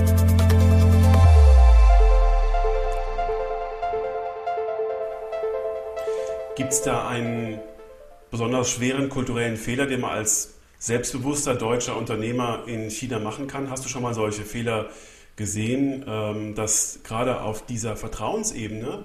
Gibt 6.56 6.72
es 6.72 6.82
da 6.82 7.08
einen 7.08 7.60
besonders 8.30 8.70
schweren 8.70 9.08
kulturellen 9.08 9.56
Fehler, 9.56 9.86
den 9.86 10.00
man 10.00 10.10
als 10.10 10.57
selbstbewusster 10.78 11.54
deutscher 11.54 11.96
Unternehmer 11.96 12.64
in 12.66 12.90
China 12.90 13.18
machen 13.18 13.46
kann. 13.46 13.70
Hast 13.70 13.84
du 13.84 13.88
schon 13.88 14.02
mal 14.02 14.14
solche 14.14 14.42
Fehler 14.42 14.90
gesehen, 15.36 16.04
ähm, 16.06 16.54
dass 16.54 17.00
gerade 17.04 17.40
auf 17.40 17.66
dieser 17.66 17.96
Vertrauensebene 17.96 19.04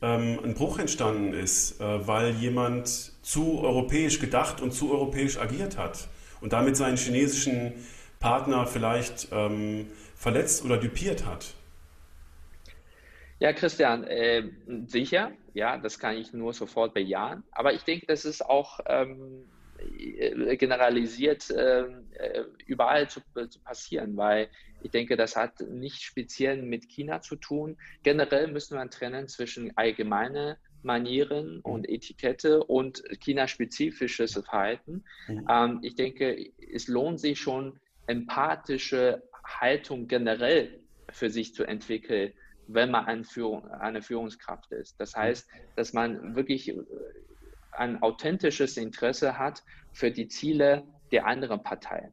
ähm, 0.00 0.38
ein 0.44 0.54
Bruch 0.54 0.78
entstanden 0.78 1.32
ist, 1.32 1.80
äh, 1.80 2.06
weil 2.06 2.30
jemand 2.34 3.12
zu 3.22 3.60
europäisch 3.60 4.20
gedacht 4.20 4.60
und 4.60 4.72
zu 4.72 4.92
europäisch 4.92 5.38
agiert 5.38 5.76
hat 5.76 6.08
und 6.40 6.52
damit 6.52 6.76
seinen 6.76 6.96
chinesischen 6.96 7.72
Partner 8.20 8.66
vielleicht 8.66 9.28
ähm, 9.32 9.86
verletzt 10.16 10.64
oder 10.64 10.76
düpiert 10.78 11.26
hat? 11.26 11.54
Ja, 13.40 13.52
Christian, 13.52 14.04
äh, 14.04 14.50
sicher, 14.86 15.30
ja, 15.54 15.78
das 15.78 16.00
kann 16.00 16.16
ich 16.16 16.32
nur 16.32 16.52
sofort 16.52 16.92
bejahen. 16.92 17.44
Aber 17.52 17.72
ich 17.72 17.82
denke, 17.82 18.06
das 18.06 18.24
ist 18.24 18.44
auch 18.44 18.80
ähm, 18.86 19.44
äh, 19.44 19.57
generalisiert 20.56 21.52
ähm, 21.56 22.08
äh, 22.12 22.42
überall 22.66 23.08
zu, 23.08 23.20
äh, 23.36 23.48
zu, 23.48 23.60
passieren, 23.60 24.16
weil 24.16 24.48
ich 24.82 24.90
denke, 24.90 25.16
das 25.16 25.36
hat 25.36 25.60
nicht 25.60 26.02
speziell 26.02 26.62
mit 26.62 26.88
China 26.88 27.20
zu 27.20 27.36
tun. 27.36 27.76
Generell 28.02 28.48
müssen 28.48 28.76
wir 28.76 28.90
trennen 28.90 29.28
zwischen 29.28 29.76
allgemeine 29.76 30.58
Manieren 30.82 31.56
mhm. 31.56 31.60
und 31.62 31.88
Etikette 31.88 32.62
und 32.64 33.02
China-spezifisches 33.20 34.32
Verhalten. 34.34 35.04
Mhm. 35.26 35.46
Ähm, 35.48 35.78
ich 35.82 35.94
denke, 35.94 36.52
es 36.72 36.88
lohnt 36.88 37.20
sich 37.20 37.40
schon, 37.40 37.78
empathische 38.06 39.22
Haltung 39.44 40.08
generell 40.08 40.80
für 41.10 41.30
sich 41.30 41.54
zu 41.54 41.64
entwickeln, 41.64 42.32
wenn 42.66 42.90
man 42.90 43.06
eine, 43.06 43.24
Führung, 43.24 43.66
eine 43.68 44.02
Führungskraft 44.02 44.72
ist. 44.72 45.00
Das 45.00 45.14
mhm. 45.14 45.20
heißt, 45.20 45.48
dass 45.76 45.92
man 45.92 46.36
wirklich 46.36 46.74
ein 47.78 48.02
authentisches 48.02 48.76
Interesse 48.76 49.38
hat 49.38 49.62
für 49.92 50.10
die 50.10 50.28
Ziele 50.28 50.84
der 51.12 51.26
anderen 51.26 51.62
Partei. 51.62 52.12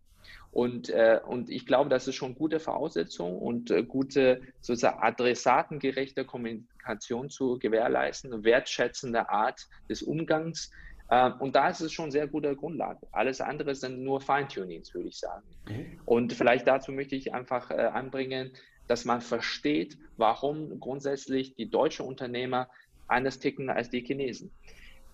Und, 0.52 0.90
äh, 0.90 1.20
und 1.28 1.50
ich 1.50 1.66
glaube, 1.66 1.90
das 1.90 2.08
ist 2.08 2.16
schon 2.16 2.34
gute 2.34 2.62
Voraussetzung 2.62 3.38
und 3.38 3.72
äh, 3.72 3.84
gute 3.84 4.42
sozusagen 4.62 5.04
adressatengerechte 5.04 6.24
Kommunikation 6.24 7.30
zu 7.30 7.60
gewährleisten, 7.60 8.46
wertschätzende 8.46 9.28
Art 9.28 9.68
des 9.90 10.02
Umgangs. 10.02 10.72
Äh, 11.10 11.32
und 11.40 11.58
da 11.58 11.68
ist 11.68 11.82
es 11.82 11.92
schon 11.92 12.10
sehr 12.10 12.28
gute 12.28 12.56
Grundlage. 12.56 13.06
Alles 13.12 13.42
andere 13.42 13.76
sind 13.76 14.02
nur 14.02 14.22
Feintunings, 14.22 14.94
würde 14.94 15.10
ich 15.10 15.20
sagen. 15.20 15.44
Mhm. 15.68 16.00
Und 16.06 16.32
vielleicht 16.32 16.66
dazu 16.68 16.94
möchte 16.94 17.18
ich 17.18 17.34
einfach 17.34 17.70
äh, 17.70 17.74
anbringen, 17.74 18.52
dass 18.88 19.04
man 19.04 19.20
versteht, 19.20 19.98
warum 20.16 20.80
grundsätzlich 20.80 21.56
die 21.56 21.70
deutschen 21.70 22.06
Unternehmer 22.06 22.70
anders 23.08 23.40
ticken 23.40 23.70
als 23.70 23.90
die 23.90 24.00
Chinesen. 24.00 24.52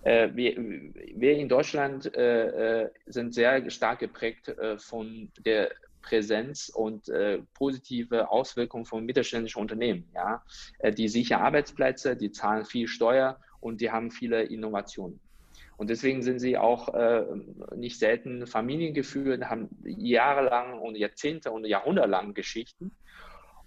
Äh, 0.04 0.30
wir, 0.34 0.56
wir, 0.58 1.38
in 1.38 1.50
Deutschland 1.50 2.16
äh, 2.16 2.84
äh, 2.84 2.90
sind 3.06 3.34
sehr 3.34 3.70
stark 3.70 4.00
geprägt 4.00 4.48
äh, 4.50 4.78
von 4.78 5.32
der 5.46 5.72
Präsenz 6.02 6.70
und 6.70 7.10
äh, 7.10 7.40
positive 7.54 8.32
Auswirkungen 8.32 8.86
von 8.86 9.06
mittelständischen 9.06 9.62
Unternehmen. 9.62 10.10
Ja? 10.16 10.44
Äh, 10.80 10.92
die 10.92 11.08
sichern 11.08 11.42
Arbeitsplätze, 11.42 12.16
die 12.16 12.32
zahlen 12.32 12.66
viel 12.66 12.88
Steuer 12.88 13.40
und 13.60 13.82
die 13.82 13.92
haben 13.92 14.10
viele 14.10 14.44
Innovationen. 14.44 15.20
Und 15.78 15.90
deswegen 15.90 16.22
sind 16.22 16.38
sie 16.38 16.60
auch 16.60 16.94
nicht 17.76 17.98
selten 17.98 18.46
familiengeführt, 18.46 19.46
haben 19.46 19.68
jahrelang 19.84 20.78
und 20.78 20.96
Jahrzehnte 20.96 21.50
und 21.50 21.66
Jahrhundertelang 21.66 22.36
Geschichten. 22.36 22.92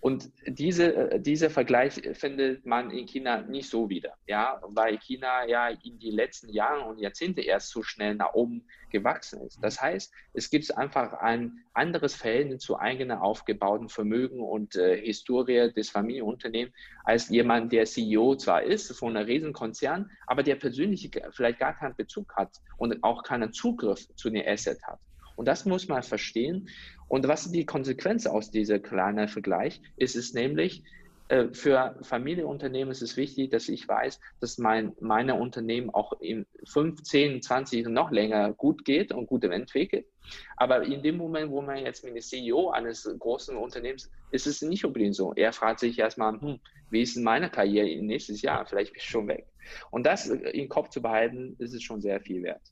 Und 0.04 0.30
diese, 0.46 0.94
äh, 0.94 1.18
dieser 1.18 1.49
Vergleich 1.49 1.94
findet 2.12 2.66
man 2.66 2.90
in 2.90 3.06
China 3.06 3.40
nicht 3.40 3.70
so 3.70 3.88
wieder, 3.88 4.12
ja, 4.26 4.61
weil 4.66 4.99
China 4.99 5.46
ja 5.46 5.68
in 5.68 5.99
den 5.99 6.12
letzten 6.12 6.50
Jahren 6.50 6.87
und 6.87 6.99
Jahrzehnten 6.99 7.40
erst 7.40 7.70
so 7.70 7.82
schnell 7.82 8.14
nach 8.14 8.34
oben 8.34 8.66
gewachsen 8.90 9.40
ist. 9.40 9.64
Das 9.64 9.80
heißt, 9.80 10.12
es 10.34 10.50
gibt 10.50 10.76
einfach 10.76 11.14
ein 11.14 11.64
anderes 11.73 12.14
Verhältnis 12.14 12.61
zu 12.61 12.78
eigenen 12.78 13.16
aufgebauten 13.16 13.88
Vermögen 13.88 14.40
und 14.40 14.76
äh, 14.76 15.00
Historie 15.00 15.73
des 15.73 15.88
Familienunternehmens 15.88 16.75
als 17.04 17.30
jemand, 17.30 17.73
der 17.73 17.87
CEO 17.87 18.37
zwar 18.37 18.62
ist 18.62 18.94
von 18.99 19.16
einem 19.16 19.25
Riesenkonzern, 19.25 20.11
aber 20.26 20.42
der 20.42 20.56
persönlich 20.56 21.11
vielleicht 21.30 21.61
gar 21.61 21.78
keinen 21.78 21.96
Bezug 21.96 22.37
hat 22.37 22.50
und 22.76 23.02
auch 23.02 23.23
keinen 23.23 23.54
Zugriff 23.54 24.06
zu 24.16 24.28
den 24.28 24.46
Asset 24.46 24.82
hat. 24.82 25.00
Und 25.36 25.46
das 25.46 25.64
muss 25.64 25.88
man 25.88 26.02
verstehen. 26.02 26.68
Und 27.08 27.28
was 27.28 27.46
ist 27.46 27.54
die 27.54 27.66
Konsequenz 27.66 28.26
aus 28.26 28.50
dieser 28.50 28.78
kleinen 28.78 29.28
Vergleich? 29.28 29.80
Ist 29.96 30.16
es 30.16 30.32
nämlich, 30.32 30.82
äh, 31.28 31.48
für 31.52 31.96
Familienunternehmen 32.02 32.92
ist 32.92 33.02
es 33.02 33.16
wichtig, 33.16 33.50
dass 33.50 33.68
ich 33.68 33.88
weiß, 33.88 34.20
dass 34.40 34.58
mein 34.58 34.92
meine 35.00 35.34
Unternehmen 35.34 35.90
auch 35.90 36.12
in 36.20 36.46
15, 36.64 37.42
20 37.42 37.88
noch 37.88 38.10
länger 38.10 38.52
gut 38.52 38.84
geht 38.84 39.12
und 39.12 39.26
gut 39.26 39.44
entwickelt. 39.44 40.06
Aber 40.56 40.82
in 40.82 41.02
dem 41.02 41.16
Moment, 41.16 41.50
wo 41.50 41.60
man 41.62 41.78
jetzt 41.78 42.04
mit 42.04 42.14
dem 42.14 42.22
CEO 42.22 42.70
eines 42.70 43.08
großen 43.18 43.56
Unternehmens, 43.56 44.10
ist 44.30 44.46
es 44.46 44.62
nicht 44.62 44.84
unbedingt 44.84 45.14
so. 45.14 45.32
Er 45.34 45.52
fragt 45.52 45.80
sich 45.80 45.98
erstmal, 45.98 46.40
hm, 46.40 46.60
wie 46.90 47.02
ist 47.02 47.16
meine 47.16 47.50
Karriere 47.50 48.02
nächstes 48.02 48.42
Jahr? 48.42 48.66
Vielleicht 48.66 48.92
bin 48.92 49.00
ich 49.00 49.08
schon 49.08 49.28
weg. 49.28 49.46
Und 49.90 50.04
das 50.04 50.26
im 50.26 50.68
Kopf 50.68 50.90
zu 50.90 51.00
behalten, 51.02 51.56
ist 51.58 51.74
es 51.74 51.82
schon 51.82 52.00
sehr 52.00 52.20
viel 52.20 52.42
wert 52.42 52.62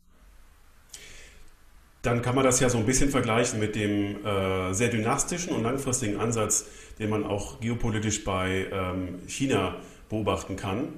dann 2.03 2.21
kann 2.21 2.35
man 2.35 2.45
das 2.45 2.59
ja 2.61 2.69
so 2.69 2.79
ein 2.79 2.87
bisschen 2.87 3.11
vergleichen 3.11 3.61
mit 3.61 3.77
dem 3.77 4.25
äh, 4.25 4.75
sehr 4.75 4.89
dynastischen 4.89 5.55
und 5.55 5.63
langfristigen 5.63 6.19
Ansatz, 6.19 6.67
den 6.99 7.11
man 7.11 7.25
auch 7.25 7.61
geopolitisch 7.61 8.25
bei 8.25 8.67
ähm, 8.73 9.21
China 9.29 9.77
beobachten 10.09 10.57
kann. 10.57 10.89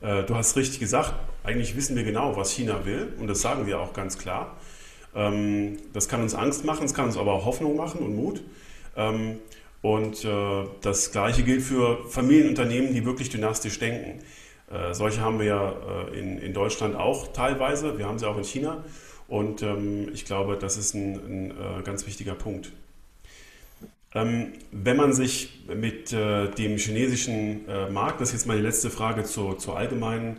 Äh, 0.00 0.22
du 0.22 0.36
hast 0.36 0.56
richtig 0.56 0.78
gesagt, 0.78 1.14
eigentlich 1.42 1.76
wissen 1.76 1.96
wir 1.96 2.04
genau, 2.04 2.36
was 2.36 2.52
China 2.52 2.84
will 2.84 3.12
und 3.18 3.26
das 3.26 3.40
sagen 3.40 3.66
wir 3.66 3.80
auch 3.80 3.92
ganz 3.92 4.18
klar. 4.18 4.56
Ähm, 5.14 5.78
das 5.92 6.08
kann 6.08 6.22
uns 6.22 6.34
Angst 6.34 6.64
machen, 6.64 6.86
es 6.86 6.94
kann 6.94 7.06
uns 7.06 7.16
aber 7.16 7.32
auch 7.32 7.44
Hoffnung 7.44 7.76
machen 7.76 8.00
und 8.00 8.14
Mut. 8.14 8.42
Ähm, 8.96 9.38
und 9.82 10.24
äh, 10.24 10.64
das 10.80 11.10
Gleiche 11.10 11.42
gilt 11.42 11.62
für 11.62 12.08
Familienunternehmen, 12.08 12.94
die 12.94 13.04
wirklich 13.04 13.30
dynastisch 13.30 13.80
denken. 13.80 14.20
Äh, 14.70 14.94
solche 14.94 15.20
haben 15.20 15.40
wir 15.40 15.46
ja 15.46 15.72
äh, 16.12 16.18
in, 16.18 16.38
in 16.38 16.54
Deutschland 16.54 16.94
auch 16.94 17.32
teilweise, 17.32 17.98
wir 17.98 18.06
haben 18.06 18.20
sie 18.20 18.28
auch 18.28 18.38
in 18.38 18.44
China. 18.44 18.84
Und 19.32 19.62
ähm, 19.62 20.10
ich 20.12 20.26
glaube, 20.26 20.58
das 20.58 20.76
ist 20.76 20.92
ein, 20.92 21.14
ein 21.14 21.50
äh, 21.52 21.82
ganz 21.84 22.06
wichtiger 22.06 22.34
Punkt. 22.34 22.70
Ähm, 24.14 24.52
wenn 24.72 24.98
man 24.98 25.14
sich 25.14 25.64
mit 25.74 26.12
äh, 26.12 26.50
dem 26.50 26.76
chinesischen 26.76 27.66
äh, 27.66 27.88
Markt, 27.88 28.20
das 28.20 28.28
ist 28.28 28.34
jetzt 28.34 28.46
meine 28.46 28.60
letzte 28.60 28.90
Frage 28.90 29.24
zur, 29.24 29.56
zur 29.56 29.78
allgemeinen 29.78 30.36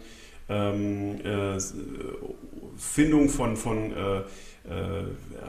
ähm, 0.47 1.19
äh, 1.25 1.57
Findung 2.77 3.29
von, 3.29 3.57
von 3.57 3.93
äh, 3.93 4.17
äh, 4.19 4.23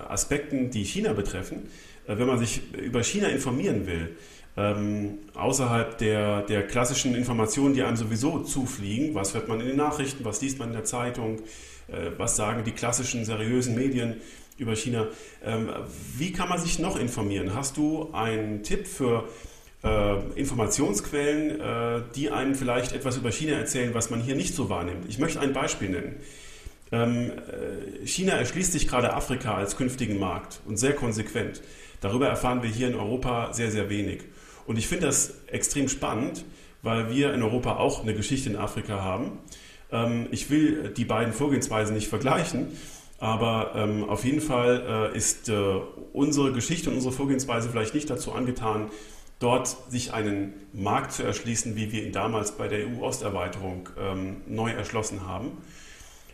Aspekten, 0.08 0.70
die 0.70 0.84
China 0.84 1.12
betreffen, 1.12 1.68
wenn 2.06 2.26
man 2.26 2.38
sich 2.38 2.62
über 2.72 3.02
China 3.02 3.28
informieren 3.28 3.86
will, 3.86 4.16
ähm, 4.56 5.18
außerhalb 5.34 5.98
der, 5.98 6.42
der 6.42 6.66
klassischen 6.66 7.14
Informationen, 7.14 7.74
die 7.74 7.82
einem 7.82 7.96
sowieso 7.96 8.42
zufliegen, 8.42 9.14
was 9.14 9.34
hört 9.34 9.48
man 9.48 9.60
in 9.60 9.66
den 9.66 9.76
Nachrichten, 9.76 10.24
was 10.24 10.40
liest 10.40 10.58
man 10.58 10.68
in 10.68 10.74
der 10.74 10.84
Zeitung, 10.84 11.40
was 12.16 12.36
sagen 12.36 12.64
die 12.64 12.72
klassischen 12.72 13.24
seriösen 13.24 13.74
Medien, 13.74 14.20
über 14.58 14.76
China. 14.76 15.08
Ähm, 15.44 15.68
wie 16.16 16.32
kann 16.32 16.48
man 16.48 16.58
sich 16.58 16.78
noch 16.78 16.98
informieren? 16.98 17.54
Hast 17.54 17.76
du 17.76 18.10
einen 18.12 18.62
Tipp 18.62 18.86
für 18.86 19.28
äh, 19.82 20.20
Informationsquellen, 20.34 21.60
äh, 21.60 22.02
die 22.14 22.30
einem 22.30 22.54
vielleicht 22.54 22.92
etwas 22.92 23.16
über 23.16 23.32
China 23.32 23.56
erzählen, 23.56 23.94
was 23.94 24.10
man 24.10 24.20
hier 24.20 24.36
nicht 24.36 24.54
so 24.54 24.68
wahrnimmt? 24.68 25.06
Ich 25.08 25.18
möchte 25.18 25.40
ein 25.40 25.52
Beispiel 25.52 25.90
nennen. 25.90 26.16
Ähm, 26.92 27.32
äh, 27.32 28.06
China 28.06 28.34
erschließt 28.34 28.72
sich 28.72 28.86
gerade 28.86 29.12
Afrika 29.12 29.54
als 29.54 29.76
künftigen 29.76 30.18
Markt 30.18 30.60
und 30.66 30.76
sehr 30.76 30.94
konsequent. 30.94 31.62
Darüber 32.00 32.28
erfahren 32.28 32.62
wir 32.62 32.70
hier 32.70 32.88
in 32.88 32.94
Europa 32.94 33.52
sehr, 33.52 33.70
sehr 33.70 33.88
wenig. 33.90 34.22
Und 34.66 34.78
ich 34.78 34.86
finde 34.86 35.06
das 35.06 35.34
extrem 35.48 35.88
spannend, 35.88 36.44
weil 36.82 37.10
wir 37.10 37.34
in 37.34 37.42
Europa 37.42 37.76
auch 37.76 38.02
eine 38.02 38.14
Geschichte 38.14 38.50
in 38.50 38.56
Afrika 38.56 39.02
haben. 39.02 39.38
Ähm, 39.94 40.26
ich 40.32 40.50
will 40.50 40.92
die 40.94 41.04
beiden 41.04 41.32
Vorgehensweisen 41.32 41.94
nicht 41.94 42.08
vergleichen, 42.08 42.66
aber 43.18 43.72
ähm, 43.76 44.04
auf 44.04 44.24
jeden 44.24 44.40
Fall 44.40 45.12
äh, 45.14 45.16
ist 45.16 45.48
äh, 45.48 45.54
unsere 46.12 46.52
Geschichte 46.52 46.90
und 46.90 46.96
unsere 46.96 47.14
Vorgehensweise 47.14 47.70
vielleicht 47.70 47.94
nicht 47.94 48.10
dazu 48.10 48.32
angetan, 48.32 48.90
dort 49.38 49.76
sich 49.90 50.12
einen 50.12 50.54
Markt 50.72 51.12
zu 51.12 51.22
erschließen, 51.22 51.76
wie 51.76 51.92
wir 51.92 52.02
ihn 52.04 52.12
damals 52.12 52.52
bei 52.52 52.68
der 52.68 52.86
EU-Osterweiterung 52.86 53.88
ähm, 53.98 54.36
neu 54.46 54.70
erschlossen 54.70 55.26
haben. 55.26 55.52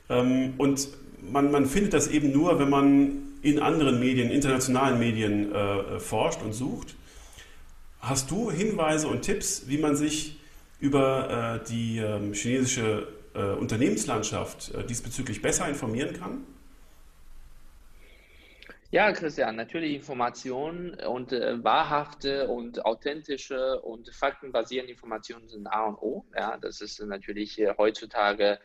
Ähm, 0.08 0.54
und 0.56 0.88
man, 1.30 1.50
man, 1.50 1.66
findet 1.66 1.92
das 1.92 2.08
eben 2.08 2.32
nur, 2.32 2.58
wenn 2.58 2.70
man 2.70 3.18
in 3.42 3.58
anderen 3.58 4.00
Medien, 4.00 4.30
internationalen 4.30 4.98
Medien 4.98 5.52
äh, 5.52 6.00
forscht 6.00 6.42
und 6.42 6.54
sucht. 6.54 6.94
Hast 8.00 8.30
du 8.30 8.50
Hinweise 8.50 9.08
und 9.08 9.22
Tipps, 9.22 9.64
wie 9.66 9.78
man 9.78 9.96
sich 9.96 10.38
über 10.78 11.60
äh, 11.62 11.68
die 11.68 11.98
ähm, 11.98 12.32
chinesische 12.32 13.06
äh, 13.34 13.52
Unternehmenslandschaft 13.52 14.74
äh, 14.74 14.84
diesbezüglich 14.84 15.42
besser 15.42 15.68
informieren 15.68 16.14
kann? 16.14 16.46
Ja, 18.92 19.12
Christian, 19.12 19.54
natürlich 19.54 19.94
Informationen 19.94 20.94
und 20.94 21.32
äh, 21.32 21.62
wahrhafte 21.62 22.48
und 22.48 22.84
authentische 22.84 23.80
und 23.82 24.12
faktenbasierende 24.12 24.90
Informationen 24.92 25.48
sind 25.48 25.68
A 25.68 25.86
und 25.86 25.96
O. 26.02 26.24
Ja, 26.36 26.56
das 26.56 26.80
ist 26.80 27.00
natürlich 27.00 27.60
äh, 27.60 27.72
heutzutage 27.78 28.58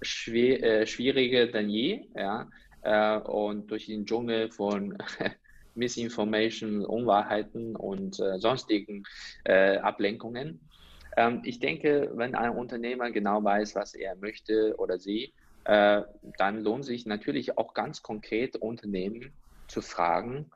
schwer, 0.00 0.62
äh, 0.62 0.86
schwieriger 0.86 1.48
denn 1.48 1.68
je. 1.68 2.06
Ja, 2.14 2.48
äh, 2.82 3.18
und 3.18 3.72
durch 3.72 3.86
den 3.86 4.06
Dschungel 4.06 4.52
von 4.52 4.96
Misinformation, 5.74 6.84
Unwahrheiten 6.84 7.74
und 7.74 8.20
äh, 8.20 8.38
sonstigen 8.38 9.02
äh, 9.44 9.78
Ablenkungen. 9.78 10.60
Ähm, 11.16 11.42
ich 11.44 11.58
denke, 11.58 12.10
wenn 12.14 12.34
ein 12.34 12.50
Unternehmer 12.50 13.10
genau 13.10 13.42
weiß, 13.42 13.74
was 13.74 13.94
er 13.94 14.16
möchte 14.16 14.74
oder 14.78 14.98
sie, 14.98 15.32
dann 15.64 16.64
lohnt 16.64 16.84
sich 16.84 17.06
natürlich 17.06 17.56
auch 17.56 17.72
ganz 17.72 18.02
konkret 18.02 18.56
Unternehmen 18.56 19.32
zu 19.68 19.80
fragen, 19.80 20.50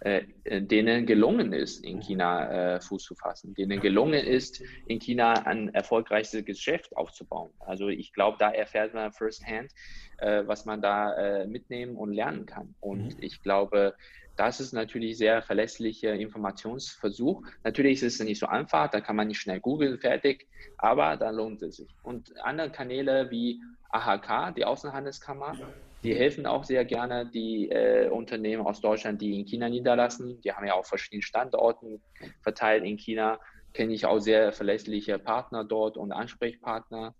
äh, 0.00 0.22
äh, 0.44 0.62
denen 0.62 1.06
gelungen 1.06 1.52
ist, 1.52 1.84
in 1.84 2.00
China 2.00 2.76
äh, 2.76 2.80
Fuß 2.80 3.02
zu 3.02 3.16
fassen, 3.16 3.54
denen 3.54 3.80
gelungen 3.80 4.24
ist, 4.24 4.62
in 4.86 5.00
China 5.00 5.32
ein 5.44 5.74
erfolgreiches 5.74 6.44
Geschäft 6.44 6.96
aufzubauen. 6.96 7.50
Also 7.58 7.88
ich 7.88 8.12
glaube, 8.12 8.36
da 8.38 8.50
erfährt 8.50 8.94
man 8.94 9.10
firsthand, 9.10 9.72
äh, 10.18 10.44
was 10.46 10.66
man 10.66 10.80
da 10.82 11.14
äh, 11.16 11.46
mitnehmen 11.48 11.96
und 11.96 12.12
lernen 12.12 12.46
kann. 12.46 12.76
Und 12.78 13.16
mhm. 13.16 13.22
ich 13.22 13.42
glaube, 13.42 13.96
das 14.38 14.60
ist 14.60 14.72
natürlich 14.72 15.18
sehr 15.18 15.42
verlässlicher 15.42 16.14
Informationsversuch. 16.14 17.42
Natürlich 17.64 18.02
ist 18.02 18.20
es 18.20 18.26
nicht 18.26 18.38
so 18.38 18.46
einfach, 18.46 18.88
da 18.88 19.00
kann 19.00 19.16
man 19.16 19.26
nicht 19.26 19.40
schnell 19.40 19.58
googeln, 19.58 19.98
fertig, 19.98 20.48
aber 20.76 21.16
da 21.16 21.30
lohnt 21.30 21.60
es 21.62 21.76
sich. 21.76 21.90
Und 22.02 22.32
andere 22.44 22.70
Kanäle 22.70 23.30
wie 23.30 23.60
AHK, 23.90 24.54
die 24.54 24.64
Außenhandelskammer, 24.64 25.56
die 26.04 26.14
helfen 26.14 26.46
auch 26.46 26.62
sehr 26.62 26.84
gerne, 26.84 27.28
die 27.28 27.68
äh, 27.68 28.08
Unternehmen 28.08 28.64
aus 28.64 28.80
Deutschland, 28.80 29.20
die 29.20 29.40
in 29.40 29.44
China 29.44 29.68
niederlassen. 29.68 30.40
Die 30.42 30.52
haben 30.52 30.66
ja 30.66 30.74
auch 30.74 30.86
verschiedene 30.86 31.22
Standorten 31.22 32.00
verteilt 32.40 32.84
in 32.84 32.96
China. 32.96 33.40
Kenne 33.72 33.92
ich 33.92 34.06
auch 34.06 34.20
sehr 34.20 34.52
verlässliche 34.52 35.18
Partner 35.18 35.64
dort 35.64 35.96
und 35.96 36.12
Ansprechpartner. 36.12 37.16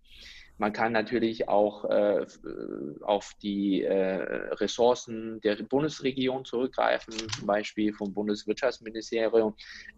Man 0.60 0.72
kann 0.72 0.90
natürlich 0.90 1.48
auch 1.48 1.84
äh, 1.84 2.26
auf 3.02 3.32
die 3.40 3.84
äh, 3.84 4.16
Ressourcen 4.54 5.40
der 5.42 5.54
Bundesregierung 5.54 6.44
zurückgreifen, 6.44 7.14
zum 7.14 7.46
Beispiel 7.46 7.92
vom 7.92 8.12
Bundeswirtschaftsministerium. 8.12 9.54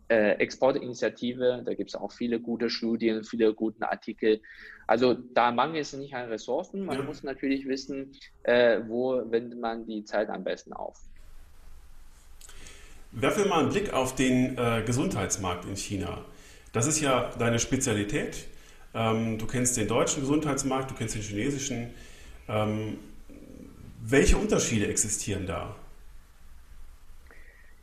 Äh, 0.09 0.33
Exportinitiative, 0.33 1.63
da 1.65 1.73
gibt 1.73 1.91
es 1.91 1.97
auch 1.97 2.13
viele 2.13 2.41
gute 2.41 2.69
Studien, 2.69 3.25
viele 3.25 3.55
gute 3.55 3.91
Artikel. 3.91 4.43
Also 4.87 5.15
da 5.15 5.51
mangelt 5.51 5.83
es 5.83 5.95
nicht 5.95 6.15
an 6.15 6.29
Ressourcen. 6.29 6.85
Man 6.85 6.99
ja. 6.99 7.05
muss 7.05 7.23
natürlich 7.23 7.67
wissen, 7.67 8.13
äh, 8.43 8.81
wo 8.87 9.23
wendet 9.31 9.59
man 9.59 9.87
die 9.87 10.05
Zeit 10.05 10.29
am 10.29 10.45
besten 10.45 10.75
auf. 10.75 10.99
Werfen 13.13 13.45
wir 13.45 13.49
mal 13.49 13.61
einen 13.61 13.71
Blick 13.71 13.95
auf 13.95 14.15
den 14.15 14.59
äh, 14.59 14.83
Gesundheitsmarkt 14.85 15.65
in 15.65 15.77
China. 15.77 16.25
Das 16.73 16.87
ist 16.87 17.01
ja 17.01 17.31
deine 17.39 17.59
Spezialität. 17.59 18.47
Ähm, 18.95 19.39
du 19.39 19.47
kennst 19.47 19.77
den 19.77 19.89
deutschen 19.89 20.21
Gesundheitsmarkt, 20.21 20.91
du 20.91 20.95
kennst 20.95 21.15
den 21.15 21.23
chinesischen. 21.23 21.91
Ähm, 22.49 22.99
welche 24.03 24.37
Unterschiede 24.37 24.89
existieren 24.89 25.47
da? 25.47 25.77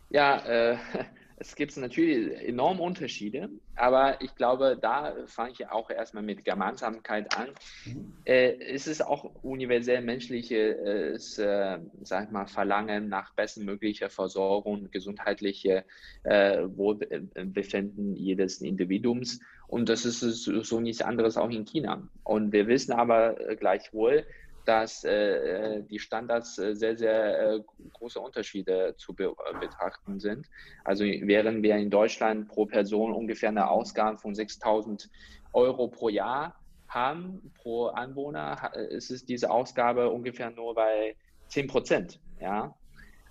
Ja, 0.09 0.37
äh, 0.45 0.77
es 1.37 1.55
gibt 1.55 1.77
natürlich 1.77 2.35
enorme 2.47 2.81
Unterschiede, 2.81 3.49
aber 3.75 4.19
ich 4.21 4.33
glaube, 4.35 4.77
da 4.81 5.13
fange 5.27 5.51
ich 5.51 5.69
auch 5.69 5.89
erstmal 5.89 6.23
mit 6.23 6.43
Gemeinsamkeit 6.43 7.37
an. 7.37 7.49
Mhm. 7.85 8.13
Äh, 8.25 8.57
es 8.73 8.87
ist 8.87 9.05
auch 9.05 9.23
universell 9.43 10.01
menschliches, 10.01 11.37
äh, 11.37 11.79
sag 12.01 12.31
mal, 12.31 12.47
Verlangen 12.47 13.07
nach 13.07 13.33
bestmöglicher 13.35 14.09
Versorgung, 14.09 14.89
gesundheitliche 14.91 15.85
äh, 16.23 16.63
Wohlbefinden 16.63 18.15
jedes 18.15 18.61
Individuums. 18.61 19.39
Und 19.67 19.89
das 19.89 20.05
ist 20.05 20.21
so 20.21 20.79
nichts 20.79 21.01
anderes 21.01 21.37
auch 21.37 21.49
in 21.49 21.65
China. 21.65 22.07
Und 22.23 22.51
wir 22.53 22.67
wissen 22.67 22.93
aber 22.93 23.33
gleichwohl, 23.59 24.25
dass 24.67 25.05
äh, 25.05 25.81
die 25.83 25.97
Standards 25.97 26.57
äh, 26.57 26.75
sehr, 26.75 26.97
sehr 26.97 27.53
äh, 27.53 27.59
große 27.93 28.19
Unterschiede 28.19 28.95
zu 28.97 29.13
be 29.13 29.25
äh, 29.25 29.59
betrachten 29.59 30.19
sind. 30.19 30.45
Also 30.83 31.05
während 31.05 31.63
wir 31.63 31.77
in 31.77 31.89
Deutschland 31.89 32.49
pro 32.49 32.65
Person 32.65 33.13
ungefähr 33.13 33.49
eine 33.49 33.69
Ausgabe 33.69 34.17
von 34.17 34.33
6.000 34.33 35.09
Euro 35.53 35.87
pro 35.87 36.09
Jahr 36.09 36.55
haben, 36.89 37.53
pro 37.61 37.87
Anwohner, 37.87 38.71
ist 38.89 39.09
es 39.09 39.25
diese 39.25 39.51
Ausgabe 39.51 40.09
ungefähr 40.09 40.51
nur 40.51 40.75
bei 40.75 41.15
10 41.47 41.67
Prozent. 41.67 42.19
Ja? 42.41 42.75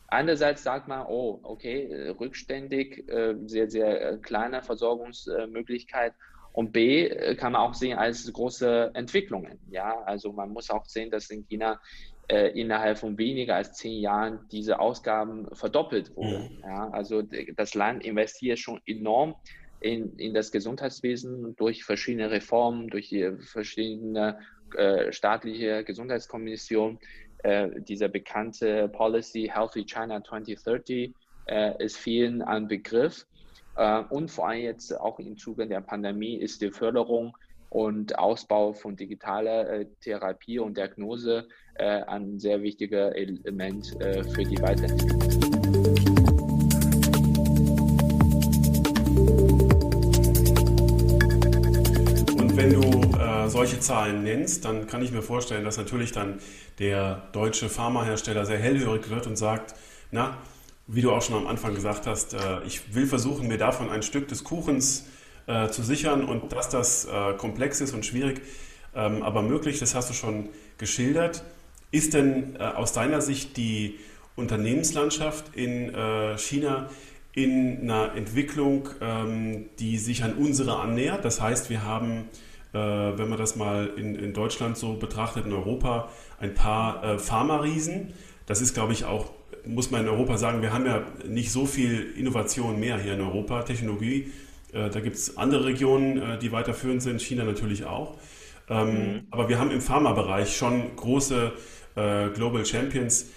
Andererseits 0.08 0.62
sagt 0.62 0.88
man, 0.88 1.06
oh, 1.06 1.40
okay, 1.42 2.10
rückständig, 2.20 3.08
äh, 3.08 3.34
sehr, 3.46 3.68
sehr 3.68 4.12
äh, 4.12 4.18
kleine 4.18 4.62
Versorgungsmöglichkeit 4.62 6.14
und 6.52 6.72
B 6.72 7.06
äh, 7.06 7.34
kann 7.34 7.52
man 7.52 7.62
auch 7.62 7.74
sehen 7.74 7.98
als 7.98 8.32
große 8.32 8.92
Entwicklungen. 8.94 9.58
Ja, 9.68 10.00
also 10.02 10.32
man 10.32 10.50
muss 10.50 10.70
auch 10.70 10.86
sehen, 10.86 11.10
dass 11.10 11.28
in 11.30 11.46
China 11.46 11.80
äh, 12.28 12.58
innerhalb 12.58 12.98
von 12.98 13.18
weniger 13.18 13.56
als 13.56 13.72
zehn 13.74 14.00
Jahren 14.00 14.40
diese 14.50 14.80
Ausgaben 14.80 15.46
verdoppelt 15.54 16.16
wurden. 16.16 16.56
Mhm. 16.56 16.62
Ja, 16.62 16.88
also 16.90 17.22
das 17.22 17.74
Land 17.74 18.04
investiert 18.04 18.58
schon 18.58 18.80
enorm 18.86 19.36
in, 19.80 20.16
in 20.18 20.34
das 20.34 20.50
Gesundheitswesen 20.50 21.54
durch 21.56 21.84
verschiedene 21.84 22.30
Reformen, 22.30 22.88
durch 22.88 23.10
die 23.10 23.32
verschiedene 23.38 24.40
äh, 24.74 25.12
staatliche 25.12 25.84
Gesundheitskommission. 25.84 26.98
Äh, 27.46 27.80
dieser 27.80 28.08
bekannte 28.08 28.88
Policy 28.88 29.48
Healthy 29.54 29.84
China 29.84 30.20
2030 30.20 31.14
äh, 31.46 31.84
ist 31.84 31.96
vielen 31.96 32.42
ein 32.42 32.66
Begriff. 32.66 33.24
Äh, 33.76 34.02
und 34.10 34.32
vor 34.32 34.48
allem 34.48 34.62
jetzt 34.62 34.92
auch 34.98 35.20
im 35.20 35.38
Zuge 35.38 35.68
der 35.68 35.80
Pandemie 35.80 36.34
ist 36.34 36.60
die 36.60 36.72
Förderung 36.72 37.36
und 37.70 38.18
Ausbau 38.18 38.72
von 38.72 38.96
digitaler 38.96 39.70
äh, 39.70 39.86
Therapie 40.00 40.58
und 40.58 40.76
Diagnose 40.76 41.46
äh, 41.74 42.02
ein 42.02 42.40
sehr 42.40 42.62
wichtiger 42.62 43.14
Element 43.14 43.90
für 43.90 44.44
die 44.44 44.60
Weiterentwicklung. 44.60 45.45
Solche 53.66 53.80
Zahlen 53.80 54.22
nennst, 54.22 54.64
dann 54.64 54.86
kann 54.86 55.02
ich 55.02 55.10
mir 55.10 55.22
vorstellen, 55.22 55.64
dass 55.64 55.76
natürlich 55.76 56.12
dann 56.12 56.38
der 56.78 57.26
deutsche 57.32 57.68
Pharmahersteller 57.68 58.46
sehr 58.46 58.58
hellhörig 58.58 59.10
wird 59.10 59.26
und 59.26 59.36
sagt, 59.36 59.74
na, 60.12 60.38
wie 60.86 61.00
du 61.00 61.10
auch 61.10 61.20
schon 61.20 61.34
am 61.34 61.48
Anfang 61.48 61.74
gesagt 61.74 62.06
hast, 62.06 62.34
äh, 62.34 62.62
ich 62.64 62.94
will 62.94 63.06
versuchen, 63.06 63.48
mir 63.48 63.58
davon 63.58 63.90
ein 63.90 64.04
Stück 64.04 64.28
des 64.28 64.44
Kuchens 64.44 65.06
äh, 65.48 65.68
zu 65.68 65.82
sichern 65.82 66.24
und 66.24 66.52
dass 66.52 66.68
das 66.68 67.06
äh, 67.06 67.32
komplex 67.34 67.80
ist 67.80 67.92
und 67.92 68.06
schwierig, 68.06 68.40
ähm, 68.94 69.24
aber 69.24 69.42
möglich, 69.42 69.80
das 69.80 69.96
hast 69.96 70.10
du 70.10 70.14
schon 70.14 70.48
geschildert. 70.78 71.42
Ist 71.90 72.14
denn 72.14 72.60
aus 72.60 72.92
deiner 72.92 73.20
Sicht 73.20 73.56
die 73.56 73.98
Unternehmenslandschaft 74.34 75.54
in 75.54 75.94
China 76.36 76.90
in 77.32 77.82
einer 77.82 78.14
Entwicklung, 78.16 78.88
ähm, 79.00 79.66
die 79.78 79.96
sich 79.96 80.24
an 80.24 80.34
unsere 80.34 80.80
annähert? 80.80 81.24
Das 81.24 81.40
heißt, 81.40 81.70
wir 81.70 81.84
haben, 81.84 82.24
wenn 82.72 83.28
man 83.28 83.38
das 83.38 83.56
mal 83.56 83.90
in, 83.96 84.14
in 84.16 84.34
Deutschland 84.34 84.76
so 84.76 84.94
betrachtet, 84.94 85.46
in 85.46 85.52
Europa, 85.52 86.10
ein 86.40 86.52
paar 86.52 87.18
Pharma-Riesen. 87.18 88.12
Das 88.44 88.60
ist, 88.60 88.74
glaube 88.74 88.92
ich, 88.92 89.06
auch 89.06 89.30
muss 89.66 89.90
man 89.90 90.02
in 90.02 90.08
Europa 90.08 90.38
sagen, 90.38 90.62
wir 90.62 90.72
haben 90.72 90.86
ja 90.86 91.02
nicht 91.26 91.50
so 91.50 91.66
viel 91.66 92.12
Innovation 92.16 92.78
mehr 92.78 92.98
hier 92.98 93.14
in 93.14 93.20
Europa, 93.20 93.62
Technologie. 93.62 94.32
Äh, 94.72 94.90
da 94.90 95.00
gibt 95.00 95.16
es 95.16 95.36
andere 95.36 95.64
Regionen, 95.66 96.18
äh, 96.18 96.38
die 96.38 96.52
weiterführend 96.52 97.02
sind, 97.02 97.20
China 97.20 97.44
natürlich 97.44 97.84
auch. 97.84 98.16
Ähm, 98.68 98.88
mhm. 98.88 99.26
Aber 99.30 99.48
wir 99.48 99.58
haben 99.58 99.70
im 99.70 99.80
Pharmabereich 99.80 100.56
schon 100.56 100.96
große 100.96 101.52
äh, 101.96 102.28
Global 102.30 102.64
Champions. 102.64 103.30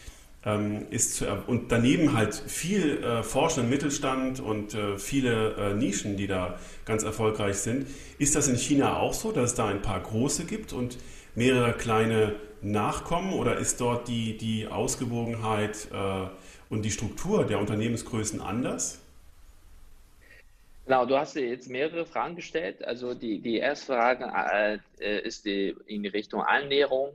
Ähm, 0.45 0.87
ist 0.89 1.15
zu, 1.15 1.25
und 1.47 1.69
daneben 1.69 2.13
halt 2.13 2.33
viel 2.33 3.03
äh, 3.03 3.23
forschenden 3.23 3.69
Mittelstand 3.69 4.39
und 4.39 4.73
äh, 4.73 4.97
viele 4.97 5.55
äh, 5.55 5.73
Nischen, 5.73 6.15
die 6.15 6.27
da 6.27 6.57
ganz 6.85 7.03
erfolgreich 7.03 7.57
sind. 7.57 7.87
Ist 8.19 8.37
das 8.37 8.47
in 8.47 8.55
China 8.55 8.97
auch 8.97 9.13
so, 9.13 9.33
dass 9.33 9.51
es 9.51 9.55
da 9.55 9.67
ein 9.67 9.81
paar 9.81 9.99
große 9.99 10.45
gibt 10.45 10.71
und 10.71 10.97
mehrere 11.35 11.73
kleine 11.73 12.35
nachkommen 12.61 13.33
oder 13.33 13.57
ist 13.57 13.81
dort 13.81 14.07
die, 14.07 14.37
die 14.37 14.67
Ausgewogenheit 14.67 15.89
äh, 15.91 16.27
und 16.69 16.83
die 16.83 16.91
Struktur 16.91 17.45
der 17.45 17.59
Unternehmensgrößen 17.59 18.41
anders? 18.41 19.01
Genau, 20.85 21.05
du 21.05 21.17
hast 21.17 21.35
jetzt 21.35 21.69
mehrere 21.69 22.03
Fragen 22.05 22.35
gestellt. 22.35 22.83
Also 22.83 23.13
die, 23.13 23.39
die 23.39 23.57
erste 23.57 23.93
Frage 23.93 24.79
äh, 24.99 25.19
ist 25.19 25.45
die, 25.45 25.75
in 25.85 26.03
Richtung 26.07 26.41
Annäherung 26.41 27.11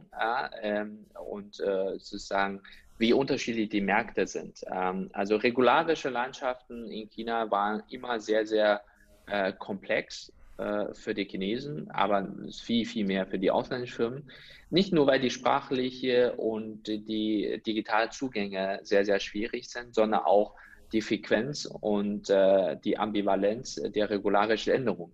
äh, 0.62 0.84
und 1.18 1.58
äh, 1.58 1.98
sozusagen, 1.98 2.60
wie 2.98 3.12
unterschiedlich 3.12 3.68
die 3.68 3.80
Märkte 3.80 4.26
sind. 4.26 4.64
Ähm, 4.70 5.10
also 5.12 5.36
regularische 5.36 6.10
Landschaften 6.10 6.90
in 6.90 7.08
China 7.10 7.50
waren 7.50 7.82
immer 7.90 8.20
sehr, 8.20 8.46
sehr 8.46 8.82
äh, 9.26 9.52
komplex 9.52 10.32
äh, 10.58 10.92
für 10.94 11.14
die 11.14 11.24
Chinesen, 11.24 11.90
aber 11.90 12.28
viel, 12.62 12.86
viel 12.86 13.06
mehr 13.06 13.26
für 13.26 13.38
die 13.38 13.50
ausländischen 13.50 13.96
Firmen. 13.96 14.30
Nicht 14.70 14.92
nur, 14.92 15.06
weil 15.06 15.20
die 15.20 15.30
sprachliche 15.30 16.34
und 16.36 16.86
die 16.86 17.60
digitalen 17.66 18.10
Zugänge 18.10 18.80
sehr, 18.82 19.04
sehr 19.04 19.20
schwierig 19.20 19.68
sind, 19.68 19.94
sondern 19.94 20.20
auch 20.20 20.54
die 20.92 21.00
Frequenz 21.00 21.66
und 21.80 22.30
äh, 22.30 22.76
die 22.84 22.96
Ambivalenz 22.96 23.74
der 23.74 24.10
regularischen 24.10 24.72
Änderungen. 24.72 25.12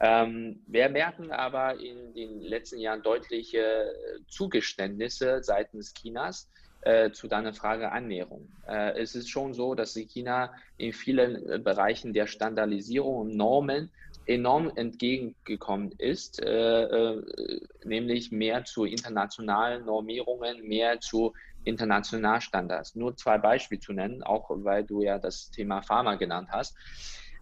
Ähm, 0.00 0.60
wir 0.66 0.88
merken 0.88 1.30
aber 1.30 1.78
in 1.78 2.14
den 2.14 2.40
letzten 2.40 2.78
Jahren 2.78 3.02
deutliche 3.02 3.92
Zugeständnisse 4.28 5.42
seitens 5.42 5.92
Chinas 5.92 6.50
äh, 6.82 7.10
zu 7.10 7.28
deiner 7.28 7.52
Frage 7.52 7.92
Annäherung. 7.92 8.48
Äh, 8.66 8.98
es 9.00 9.14
ist 9.14 9.28
schon 9.28 9.54
so, 9.54 9.74
dass 9.74 9.94
China 9.94 10.52
in 10.76 10.92
vielen 10.92 11.62
Bereichen 11.62 12.12
der 12.12 12.26
Standardisierung 12.26 13.16
und 13.16 13.36
Normen 13.36 13.90
enorm 14.26 14.70
entgegengekommen 14.76 15.92
ist, 15.98 16.42
äh, 16.42 16.82
äh, 16.82 17.60
nämlich 17.84 18.30
mehr 18.30 18.64
zu 18.64 18.84
internationalen 18.84 19.84
Normierungen, 19.84 20.66
mehr 20.66 21.00
zu 21.00 21.32
Internationalstandards. 21.64 22.94
Nur 22.94 23.16
zwei 23.16 23.38
Beispiele 23.38 23.80
zu 23.80 23.92
nennen, 23.92 24.22
auch 24.22 24.48
weil 24.50 24.84
du 24.84 25.02
ja 25.02 25.18
das 25.18 25.50
Thema 25.50 25.82
Pharma 25.82 26.14
genannt 26.14 26.48
hast. 26.50 26.76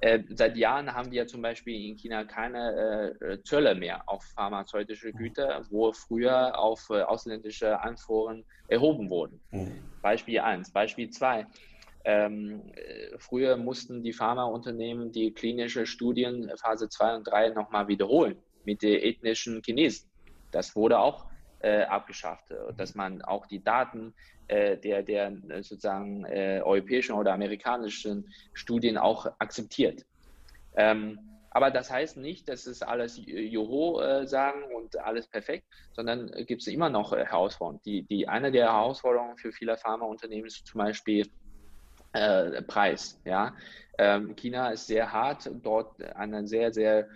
Äh, 0.00 0.20
seit 0.30 0.56
Jahren 0.56 0.94
haben 0.94 1.10
wir 1.10 1.26
zum 1.26 1.42
Beispiel 1.42 1.90
in 1.90 1.96
China 1.96 2.24
keine 2.24 3.16
äh, 3.20 3.42
Zölle 3.42 3.74
mehr 3.74 4.08
auf 4.08 4.24
pharmazeutische 4.36 5.12
Güter, 5.12 5.64
wo 5.70 5.92
früher 5.92 6.56
auf 6.56 6.86
äh, 6.90 7.02
ausländische 7.02 7.80
Anfuhren 7.80 8.44
erhoben 8.68 9.10
wurden. 9.10 9.40
Mhm. 9.50 9.72
Beispiel 10.00 10.38
1. 10.38 10.72
Beispiel 10.72 11.10
2. 11.10 11.46
Ähm, 12.04 12.62
äh, 12.74 13.18
früher 13.18 13.56
mussten 13.56 14.04
die 14.04 14.12
Pharmaunternehmen 14.12 15.10
die 15.10 15.32
klinische 15.32 15.84
Studien 15.84 16.52
Phase 16.56 16.88
2 16.88 17.16
und 17.16 17.24
3 17.24 17.50
nochmal 17.50 17.88
wiederholen 17.88 18.36
mit 18.64 18.82
den 18.82 19.00
ethnischen 19.00 19.62
Chinesen. 19.64 20.08
Das 20.52 20.76
wurde 20.76 21.00
auch 21.00 21.26
äh, 21.60 21.82
abgeschafft, 21.82 22.50
äh, 22.50 22.72
dass 22.76 22.94
man 22.94 23.22
auch 23.22 23.46
die 23.46 23.62
Daten 23.62 24.14
äh, 24.48 24.76
der, 24.76 25.02
der 25.02 25.32
äh, 25.48 25.62
sozusagen 25.62 26.24
äh, 26.24 26.60
europäischen 26.64 27.14
oder 27.14 27.32
amerikanischen 27.32 28.32
Studien 28.52 28.96
auch 28.96 29.26
akzeptiert. 29.38 30.06
Ähm, 30.76 31.18
aber 31.50 31.70
das 31.70 31.90
heißt 31.90 32.18
nicht, 32.18 32.48
dass 32.48 32.66
es 32.66 32.82
alles 32.82 33.20
Joho 33.24 34.00
äh, 34.00 34.26
sagen 34.26 34.62
und 34.76 34.98
alles 34.98 35.26
perfekt, 35.26 35.64
sondern 35.92 36.30
gibt 36.46 36.62
es 36.62 36.68
immer 36.68 36.90
noch 36.90 37.12
Herausforderungen. 37.12 37.80
Die, 37.84 38.02
die, 38.02 38.28
eine 38.28 38.52
der 38.52 38.66
Herausforderungen 38.66 39.36
für 39.38 39.50
viele 39.50 39.76
Pharmaunternehmen 39.76 40.46
ist 40.46 40.66
zum 40.66 40.78
Beispiel 40.78 41.26
Preis. 42.66 43.20
Ja? 43.26 43.54
Ähm, 43.98 44.34
China 44.34 44.70
ist 44.70 44.86
sehr 44.86 45.12
hart, 45.12 45.50
dort 45.62 46.02
einen 46.14 46.46
sehr, 46.46 46.72
sehr 46.72 47.06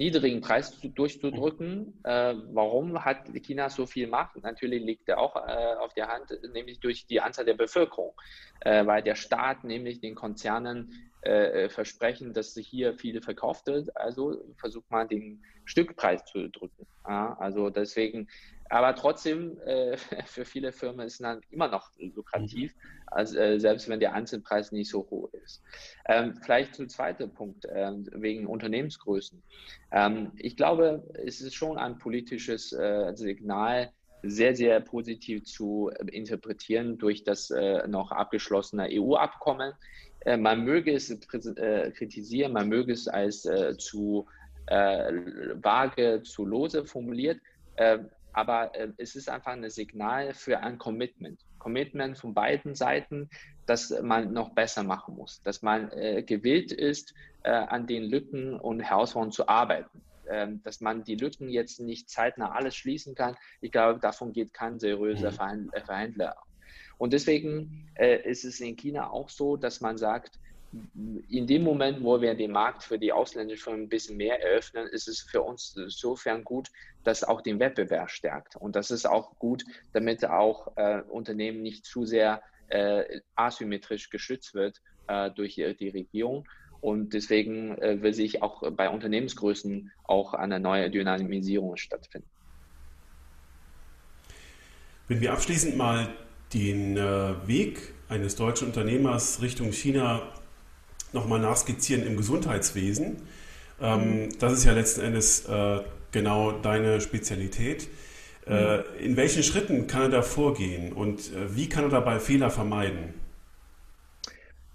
niedrigen 0.00 0.40
Preis 0.40 0.80
durchzudrücken. 0.80 1.92
Äh, 2.04 2.34
warum 2.52 3.04
hat 3.04 3.18
China 3.42 3.68
so 3.68 3.84
viel 3.84 4.06
Macht? 4.06 4.42
Natürlich 4.42 4.82
liegt 4.82 5.06
er 5.10 5.18
auch 5.18 5.36
äh, 5.36 5.74
auf 5.78 5.92
der 5.92 6.08
Hand, 6.08 6.30
nämlich 6.54 6.80
durch 6.80 7.06
die 7.06 7.20
Anzahl 7.20 7.44
der 7.44 7.52
Bevölkerung, 7.54 8.14
äh, 8.60 8.86
weil 8.86 9.02
der 9.02 9.14
Staat 9.14 9.62
nämlich 9.62 10.00
den 10.00 10.14
Konzernen 10.14 11.09
äh, 11.22 11.68
versprechen, 11.68 12.32
dass 12.32 12.54
hier 12.54 12.94
viele 12.94 13.22
verkauft 13.22 13.66
wird. 13.66 13.96
Also 13.96 14.44
versucht 14.56 14.90
man 14.90 15.08
den 15.08 15.42
Stückpreis 15.64 16.24
zu 16.24 16.48
drücken. 16.48 16.86
Ja? 17.06 17.36
Also 17.38 17.70
deswegen 17.70 18.28
aber 18.70 18.94
trotzdem, 18.94 19.58
äh, 19.66 19.96
für 20.26 20.44
viele 20.44 20.72
Firmen 20.72 21.06
ist 21.06 21.20
dann 21.20 21.40
immer 21.50 21.68
noch 21.68 21.90
lukrativ, 21.98 22.74
also, 23.08 23.36
äh, 23.36 23.58
selbst 23.58 23.88
wenn 23.88 23.98
der 23.98 24.14
Einzelpreis 24.14 24.70
nicht 24.70 24.88
so 24.88 25.00
hoch 25.10 25.28
ist. 25.44 25.62
Ähm, 26.06 26.36
vielleicht 26.40 26.76
zum 26.76 26.88
zweiten 26.88 27.34
Punkt, 27.34 27.64
äh, 27.64 27.92
wegen 28.12 28.46
Unternehmensgrößen. 28.46 29.42
Ähm, 29.90 30.30
ich 30.36 30.56
glaube, 30.56 31.02
es 31.14 31.40
ist 31.40 31.54
schon 31.54 31.78
ein 31.78 31.98
politisches 31.98 32.72
äh, 32.72 33.12
Signal, 33.16 33.92
sehr, 34.22 34.54
sehr 34.54 34.80
positiv 34.80 35.44
zu 35.44 35.90
interpretieren 36.12 36.98
durch 36.98 37.24
das 37.24 37.50
äh, 37.50 37.88
noch 37.88 38.12
abgeschlossene 38.12 38.88
EU-Abkommen. 38.90 39.72
Äh, 40.20 40.36
man 40.36 40.64
möge 40.64 40.92
es 40.92 41.14
kritisieren, 41.20 42.52
man 42.52 42.68
möge 42.68 42.92
es 42.92 43.08
als 43.08 43.42
zu 43.78 44.26
vage, 44.68 46.22
zu 46.22 46.46
lose 46.46 46.84
formuliert. 46.84 47.40
Aber 48.32 48.74
äh, 48.74 48.88
es 48.96 49.16
ist 49.16 49.28
einfach 49.28 49.52
ein 49.52 49.68
Signal 49.70 50.34
für 50.34 50.60
ein 50.60 50.78
Commitment. 50.78 51.40
Commitment 51.58 52.16
von 52.16 52.32
beiden 52.32 52.74
Seiten, 52.74 53.28
dass 53.66 53.90
man 54.02 54.32
noch 54.32 54.50
besser 54.54 54.82
machen 54.82 55.16
muss, 55.16 55.42
dass 55.42 55.62
man 55.62 55.90
äh, 55.92 56.22
gewillt 56.22 56.72
ist, 56.72 57.14
äh, 57.42 57.50
an 57.50 57.86
den 57.86 58.04
Lücken 58.04 58.58
und 58.58 58.80
Herausforderungen 58.80 59.32
zu 59.32 59.48
arbeiten. 59.48 60.02
Ähm, 60.28 60.62
dass 60.62 60.80
man 60.80 61.02
die 61.02 61.16
Lücken 61.16 61.48
jetzt 61.48 61.80
nicht 61.80 62.08
zeitnah 62.08 62.52
alles 62.52 62.76
schließen 62.76 63.16
kann. 63.16 63.36
Ich 63.60 63.72
glaube, 63.72 63.98
davon 63.98 64.32
geht 64.32 64.54
kein 64.54 64.78
seriöser 64.78 65.32
mhm. 65.32 65.70
Verhandler. 65.84 66.36
Und 66.98 67.12
deswegen 67.12 67.88
äh, 67.94 68.22
ist 68.28 68.44
es 68.44 68.60
in 68.60 68.76
China 68.76 69.10
auch 69.10 69.28
so, 69.28 69.56
dass 69.56 69.80
man 69.80 69.96
sagt, 69.96 70.38
in 71.28 71.46
dem 71.46 71.64
Moment, 71.64 72.02
wo 72.04 72.20
wir 72.20 72.34
den 72.34 72.52
Markt 72.52 72.84
für 72.84 72.98
die 72.98 73.12
ausländischen 73.12 73.64
Firmen 73.64 73.82
ein 73.82 73.88
bisschen 73.88 74.16
mehr 74.16 74.40
eröffnen, 74.40 74.86
ist 74.86 75.08
es 75.08 75.20
für 75.20 75.42
uns 75.42 75.74
insofern 75.76 76.44
gut, 76.44 76.68
dass 77.02 77.24
auch 77.24 77.40
den 77.40 77.58
Wettbewerb 77.58 78.10
stärkt. 78.10 78.54
Und 78.54 78.76
das 78.76 78.90
ist 78.90 79.06
auch 79.06 79.36
gut, 79.38 79.64
damit 79.92 80.24
auch 80.24 80.76
äh, 80.76 81.02
Unternehmen 81.08 81.62
nicht 81.62 81.84
zu 81.84 82.04
sehr 82.04 82.42
äh, 82.68 83.20
asymmetrisch 83.34 84.10
geschützt 84.10 84.54
wird 84.54 84.80
äh, 85.08 85.30
durch 85.32 85.56
die 85.56 85.88
Regierung. 85.88 86.46
Und 86.80 87.12
deswegen 87.12 87.76
äh, 87.78 88.00
will 88.00 88.14
sich 88.14 88.42
auch 88.42 88.62
bei 88.70 88.88
Unternehmensgrößen 88.88 89.90
auch 90.04 90.34
eine 90.34 90.60
neue 90.60 90.88
Dynamisierung 90.88 91.76
stattfinden. 91.76 92.28
Wenn 95.08 95.20
wir 95.20 95.32
abschließend 95.32 95.76
mal 95.76 96.14
den 96.54 96.96
äh, 96.96 97.46
Weg 97.46 97.94
eines 98.08 98.36
deutschen 98.36 98.68
Unternehmers 98.68 99.40
Richtung 99.40 99.72
China 99.72 100.22
nochmal 101.12 101.40
nachskizzieren 101.40 102.06
im 102.06 102.16
Gesundheitswesen. 102.16 103.22
Ähm, 103.80 104.28
das 104.38 104.52
ist 104.52 104.64
ja 104.64 104.72
letzten 104.72 105.02
Endes 105.02 105.46
äh, 105.46 105.80
genau 106.12 106.52
deine 106.52 107.00
Spezialität. 107.00 107.88
Äh, 108.46 108.78
mhm. 108.78 108.84
in 108.98 109.16
welchen 109.16 109.42
Schritten 109.42 109.86
kann 109.86 110.02
er 110.02 110.08
da 110.08 110.22
vorgehen 110.22 110.92
und 110.92 111.30
wie 111.54 111.68
kann 111.68 111.84
er 111.84 111.90
dabei 111.90 112.18
Fehler 112.18 112.50
vermeiden? 112.50 113.14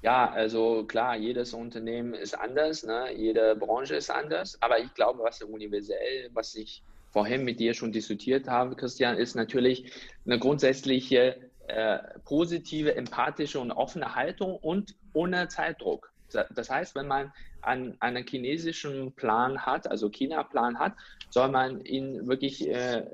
Ja, 0.06 0.30
also 0.30 0.84
klar, 0.84 1.18
jedes 1.18 1.52
Unternehmen 1.56 2.14
ist 2.14 2.38
anders, 2.38 2.84
ne? 2.84 3.08
jede 3.18 3.56
Branche 3.56 3.96
ist 3.96 4.12
anders, 4.12 4.56
aber 4.62 4.78
ich 4.80 4.94
glaube, 4.94 5.24
was 5.24 5.42
universell, 5.42 6.30
was 6.32 6.54
ich 6.54 6.84
vorhin 7.10 7.44
mit 7.44 7.60
dir 7.60 7.74
schon 7.74 7.92
diskutiert 7.92 8.48
habe, 8.48 8.76
Christian, 8.76 9.18
ist 9.18 9.36
natürlich 9.36 9.92
eine 10.28 10.38
grundsätzliche 10.38 11.38
äh, 11.68 12.00
positive, 12.24 12.96
empathische 12.96 13.60
und 13.60 13.72
offene 13.72 14.16
Haltung 14.16 14.58
und 14.58 14.96
ohne 15.14 15.48
Zeitdruck. 15.48 16.12
Das 16.54 16.70
heißt, 16.70 16.96
wenn 16.96 17.08
man 17.08 17.32
einen, 17.62 17.96
einen 18.02 18.26
chinesischen 18.28 19.14
Plan 19.14 19.66
hat, 19.66 19.88
also 19.88 20.10
China-Plan 20.10 20.80
hat, 20.80 20.94
soll 21.30 21.50
man 21.50 21.84
ihn 21.86 22.28
wirklich 22.28 22.68
äh, 22.68 23.06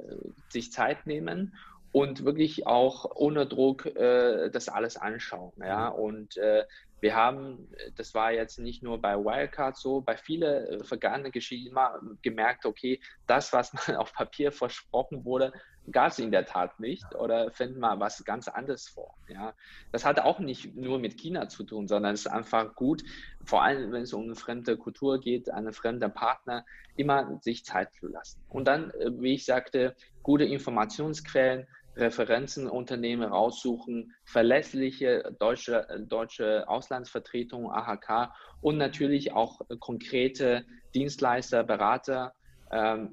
sich 0.50 0.72
Zeit 0.72 1.06
nehmen 1.06 1.56
und 1.92 2.26
wirklich 2.26 2.68
auch 2.68 3.06
ohne 3.16 3.46
Druck 3.46 3.86
äh, 3.86 4.50
das 4.50 4.70
alles 4.70 4.98
anschauen. 4.98 5.54
Ja? 5.60 5.90
Und 5.90 6.38
äh, 6.38 6.64
wir 7.02 7.16
haben, 7.16 7.68
das 7.96 8.14
war 8.14 8.32
jetzt 8.32 8.60
nicht 8.60 8.84
nur 8.84 9.02
bei 9.02 9.16
Wildcard 9.18 9.76
so, 9.76 10.02
bei 10.02 10.16
vielen 10.16 10.66
äh, 10.66 10.84
vergangenen 10.84 11.32
Geschichten 11.32 11.70
immer 11.70 12.00
gemerkt, 12.22 12.66
okay, 12.66 13.02
das, 13.28 13.52
was 13.54 13.74
man 13.74 13.96
auf 13.98 14.14
Papier 14.14 14.52
versprochen 14.52 15.26
wurde, 15.26 15.52
gab 15.90 16.12
es 16.12 16.20
in 16.20 16.32
der 16.32 16.46
Tat 16.46 16.80
nicht 16.80 17.16
oder 17.16 17.52
finden 17.52 17.80
wir 17.80 18.00
was 18.00 18.24
ganz 18.24 18.48
anderes 18.48 18.88
vor. 18.88 19.16
Ja? 19.28 19.54
Das 19.92 20.06
hat 20.06 20.20
auch 20.20 20.40
nicht 20.40 20.76
nur 20.76 21.00
mit 21.00 21.18
China 21.18 21.50
zu 21.50 21.64
tun, 21.64 21.88
sondern 21.88 22.14
es 22.14 22.22
ist 22.22 22.28
einfach 22.28 22.76
gut, 22.76 23.04
vor 23.44 23.64
allem 23.64 23.92
wenn 23.92 24.04
es 24.04 24.14
um 24.14 24.24
eine 24.24 24.36
fremde 24.36 24.78
Kultur 24.78 25.20
geht, 25.20 25.50
einen 25.50 25.74
fremden 25.74 26.14
Partner, 26.14 26.66
immer 26.96 27.40
sich 27.42 27.66
Zeit 27.66 27.94
zu 27.94 28.08
lassen. 28.08 28.42
Und 28.50 28.68
dann, 28.68 28.92
äh, 28.92 29.12
wie 29.20 29.34
ich 29.34 29.46
sagte, 29.46 29.96
gute 30.22 30.44
Informationsquellen, 30.44 31.68
Referenzen 31.96 32.70
Unternehmen 32.70 33.24
raussuchen, 33.24 34.14
verlässliche 34.24 35.36
deutsche, 35.40 35.86
deutsche 36.08 36.68
Auslandsvertretungen, 36.70 37.70
AHK 37.70 38.32
und 38.62 38.78
natürlich 38.78 39.34
auch 39.34 39.60
konkrete 39.80 40.66
Dienstleister, 40.96 41.64
Berater, 41.64 42.34
ähm, 42.72 43.10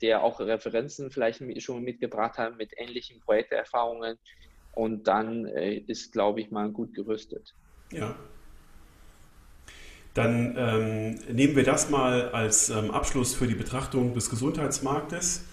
der 0.00 0.22
auch 0.22 0.40
Referenzen 0.40 1.10
vielleicht 1.10 1.42
schon 1.62 1.82
mitgebracht 1.82 2.38
hat 2.38 2.56
mit 2.56 2.72
ähnlichen 2.76 3.20
Projekterfahrungen. 3.20 4.18
Und 4.72 5.08
dann 5.08 5.46
äh, 5.46 5.74
ist, 5.74 6.12
glaube 6.12 6.40
ich, 6.40 6.50
mal 6.50 6.70
gut 6.70 6.94
gerüstet. 6.94 7.54
Ja. 7.90 8.14
Dann 10.14 10.54
ähm, 10.56 11.34
nehmen 11.34 11.56
wir 11.56 11.64
das 11.64 11.90
mal 11.90 12.30
als 12.30 12.70
ähm, 12.70 12.90
Abschluss 12.90 13.34
für 13.34 13.46
die 13.46 13.54
Betrachtung 13.54 14.14
des 14.14 14.30
Gesundheitsmarktes. 14.30 15.44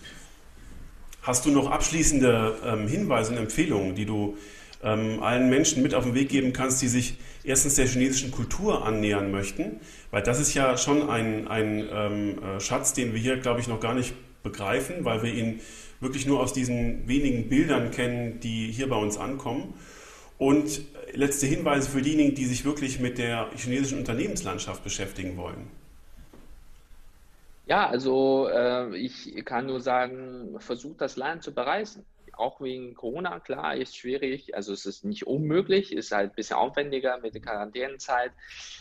Hast 1.21 1.45
du 1.45 1.51
noch 1.51 1.69
abschließende 1.69 2.55
ähm, 2.63 2.87
Hinweise 2.87 3.31
und 3.31 3.37
Empfehlungen, 3.37 3.95
die 3.95 4.05
du 4.05 4.37
ähm, 4.83 5.21
allen 5.21 5.49
Menschen 5.49 5.83
mit 5.83 5.93
auf 5.93 6.03
den 6.03 6.15
Weg 6.15 6.29
geben 6.29 6.53
kannst, 6.53 6.81
die 6.81 6.87
sich 6.87 7.17
erstens 7.43 7.75
der 7.75 7.87
chinesischen 7.87 8.31
Kultur 8.31 8.85
annähern 8.85 9.31
möchten? 9.31 9.79
Weil 10.11 10.23
das 10.23 10.39
ist 10.39 10.53
ja 10.53 10.77
schon 10.77 11.09
ein, 11.09 11.47
ein 11.47 11.87
ähm, 11.91 12.43
äh, 12.43 12.59
Schatz, 12.59 12.93
den 12.93 13.13
wir 13.13 13.19
hier, 13.19 13.37
glaube 13.37 13.59
ich, 13.59 13.67
noch 13.67 13.79
gar 13.79 13.93
nicht 13.93 14.13
begreifen, 14.43 15.05
weil 15.05 15.23
wir 15.23 15.33
ihn 15.33 15.61
wirklich 15.99 16.25
nur 16.25 16.39
aus 16.39 16.53
diesen 16.53 17.07
wenigen 17.07 17.49
Bildern 17.49 17.91
kennen, 17.91 18.39
die 18.39 18.71
hier 18.71 18.89
bei 18.89 18.97
uns 18.97 19.17
ankommen. 19.17 19.73
Und 20.37 20.81
letzte 21.13 21.45
Hinweise 21.47 21.89
für 21.89 22.01
diejenigen, 22.01 22.35
die 22.35 22.45
sich 22.45 22.65
wirklich 22.65 22.99
mit 22.99 23.17
der 23.17 23.49
chinesischen 23.55 23.99
Unternehmenslandschaft 23.99 24.83
beschäftigen 24.83 25.37
wollen. 25.37 25.67
Ja, 27.67 27.89
also 27.89 28.47
äh, 28.47 28.95
ich 28.95 29.43
kann 29.43 29.65
nur 29.65 29.81
sagen, 29.81 30.55
versucht 30.59 31.01
das 31.01 31.15
Land 31.15 31.43
zu 31.43 31.51
bereisen. 31.51 32.05
Auch 32.37 32.61
wegen 32.61 32.93
Corona, 32.93 33.39
klar, 33.39 33.75
ist 33.75 33.95
schwierig. 33.95 34.55
Also 34.55 34.73
es 34.73 34.85
ist 34.85 35.05
nicht 35.05 35.27
unmöglich, 35.27 35.91
ist 35.91 36.11
halt 36.11 36.31
ein 36.31 36.35
bisschen 36.35 36.57
aufwendiger 36.57 37.17
mit 37.19 37.33
der 37.33 37.41
Quarantänezeit. 37.41 38.31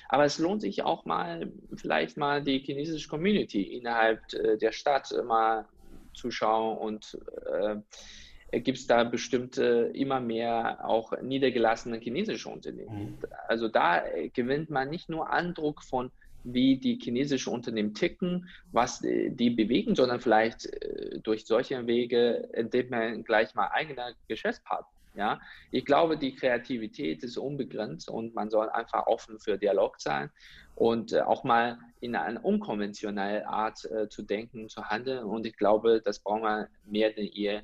Aber 0.09 0.25
es 0.25 0.39
lohnt 0.39 0.63
sich 0.63 0.83
auch 0.83 1.05
mal, 1.05 1.53
vielleicht 1.77 2.17
mal 2.17 2.43
die 2.43 2.59
chinesische 2.59 3.09
Community 3.09 3.63
innerhalb 3.63 4.21
äh, 4.33 4.57
der 4.59 4.73
Stadt 4.73 5.15
mal 5.27 5.67
zu 6.15 6.31
schauen 6.31 6.79
und 6.79 7.19
äh, 7.47 8.61
gibt 8.61 8.79
es 8.79 8.87
da 8.87 9.05
bestimmte 9.05 9.91
immer 9.95 10.21
mehr 10.21 10.89
auch 10.89 11.13
niedergelassene 11.21 11.99
chinesische 11.99 12.49
Unternehmen. 12.49 13.11
Mhm. 13.11 13.19
Also 13.49 13.69
da 13.69 14.05
gewinnt 14.33 14.71
man 14.71 14.91
nicht 14.91 15.09
nur 15.09 15.31
Eindruck 15.31 15.83
von 15.83 16.13
wie 16.45 16.77
die 16.77 16.99
chinesischen 17.01 17.53
Unternehmen 17.53 17.95
ticken, 17.95 18.49
was 18.73 19.01
die 19.01 19.51
bewegen, 19.51 19.95
sondern 19.95 20.21
vielleicht 20.21 20.67
äh, 20.67 21.19
durch 21.23 21.47
solche 21.47 21.87
Wege 21.87 22.49
entdeckt 22.53 22.91
man 22.91 23.25
gleich 23.25 23.55
mal 23.55 23.69
eigene 23.69 24.15
Geschäftspartner. 24.29 24.89
Ja, 25.17 25.41
ich 25.71 25.85
glaube, 25.85 26.19
die 26.19 26.35
Kreativität 26.35 27.23
ist 27.23 27.39
unbegrenzt 27.39 28.09
und 28.09 28.35
man 28.35 28.51
soll 28.51 28.69
einfach 28.69 29.07
offen 29.07 29.39
für 29.39 29.57
Dialog 29.57 30.01
sein 30.01 30.29
und 30.75 31.13
äh, 31.13 31.21
auch 31.21 31.45
mal 31.45 31.79
in 32.01 32.17
einer 32.17 32.45
unkonventionellen 32.45 33.45
Art 33.45 33.85
äh, 33.85 34.09
zu 34.09 34.23
denken, 34.23 34.69
zu 34.69 34.85
handeln. 34.85 35.25
Und 35.25 35.47
ich 35.47 35.57
glaube, 35.57 36.03
das 36.05 36.19
brauchen 36.19 36.43
wir 36.43 36.69
mehr 36.85 37.11
denn 37.11 37.27
je 37.27 37.63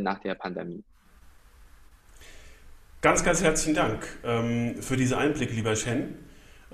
nach 0.00 0.18
der 0.20 0.34
Pandemie. 0.34 0.82
Ganz, 3.04 3.22
ganz 3.22 3.42
herzlichen 3.42 3.74
Dank 3.74 4.08
ähm, 4.24 4.80
für 4.80 4.96
diese 4.96 5.18
Einblicke, 5.18 5.52
lieber 5.52 5.76
Shen. 5.76 6.23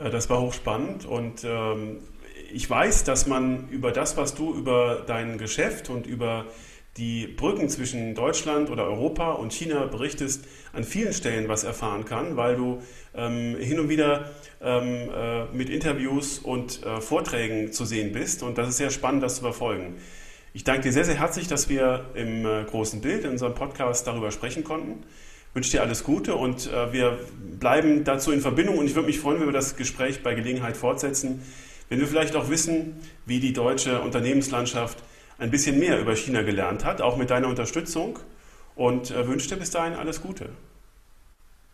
Äh, 0.02 0.10
das 0.10 0.30
war 0.30 0.40
hochspannend 0.40 1.04
und 1.04 1.44
ähm, 1.44 1.98
ich 2.52 2.68
weiß, 2.68 3.04
dass 3.04 3.26
man 3.26 3.68
über 3.68 3.92
das, 3.92 4.16
was 4.16 4.34
du 4.34 4.52
über 4.54 5.04
dein 5.06 5.38
Geschäft 5.38 5.88
und 5.88 6.06
über 6.06 6.46
die 6.96 7.28
Brücken 7.28 7.68
zwischen 7.68 8.16
Deutschland 8.16 8.68
oder 8.68 8.84
Europa 8.84 9.32
und 9.32 9.52
China 9.52 9.86
berichtest, 9.86 10.44
an 10.72 10.82
vielen 10.82 11.12
Stellen 11.12 11.48
was 11.48 11.62
erfahren 11.62 12.04
kann, 12.04 12.36
weil 12.36 12.56
du 12.56 12.82
ähm, 13.14 13.56
hin 13.56 13.78
und 13.78 13.88
wieder 13.88 14.30
ähm, 14.60 15.08
äh, 15.14 15.44
mit 15.56 15.70
Interviews 15.70 16.40
und 16.40 16.84
äh, 16.84 17.00
Vorträgen 17.00 17.72
zu 17.72 17.84
sehen 17.84 18.12
bist. 18.12 18.42
Und 18.42 18.58
das 18.58 18.68
ist 18.68 18.78
sehr 18.78 18.90
spannend, 18.90 19.22
das 19.22 19.36
zu 19.36 19.42
verfolgen. 19.42 19.98
Ich 20.52 20.64
danke 20.64 20.82
dir 20.82 20.92
sehr, 20.92 21.04
sehr 21.04 21.14
herzlich, 21.14 21.46
dass 21.46 21.68
wir 21.68 22.06
im 22.14 22.44
äh, 22.44 22.64
großen 22.64 23.00
Bild 23.00 23.24
in 23.24 23.30
unserem 23.30 23.54
Podcast 23.54 24.08
darüber 24.08 24.32
sprechen 24.32 24.64
konnten 24.64 25.04
wünsche 25.54 25.70
dir 25.70 25.82
alles 25.82 26.04
Gute 26.04 26.34
und 26.34 26.72
äh, 26.72 26.92
wir 26.92 27.18
bleiben 27.58 28.04
dazu 28.04 28.32
in 28.32 28.40
Verbindung 28.40 28.78
und 28.78 28.86
ich 28.86 28.94
würde 28.94 29.06
mich 29.06 29.18
freuen, 29.18 29.40
wenn 29.40 29.48
wir 29.48 29.52
das 29.52 29.76
Gespräch 29.76 30.22
bei 30.22 30.34
Gelegenheit 30.34 30.76
fortsetzen, 30.76 31.42
wenn 31.88 31.98
wir 31.98 32.06
vielleicht 32.06 32.36
auch 32.36 32.48
wissen, 32.48 33.00
wie 33.26 33.40
die 33.40 33.52
deutsche 33.52 34.00
Unternehmenslandschaft 34.00 35.02
ein 35.38 35.50
bisschen 35.50 35.78
mehr 35.78 36.00
über 36.00 36.14
China 36.14 36.42
gelernt 36.42 36.84
hat, 36.84 37.00
auch 37.00 37.16
mit 37.16 37.30
deiner 37.30 37.48
Unterstützung 37.48 38.18
und 38.76 39.10
äh, 39.10 39.26
wünsche 39.26 39.48
dir 39.48 39.56
bis 39.56 39.70
dahin 39.70 39.94
alles 39.94 40.22
Gute. 40.22 40.50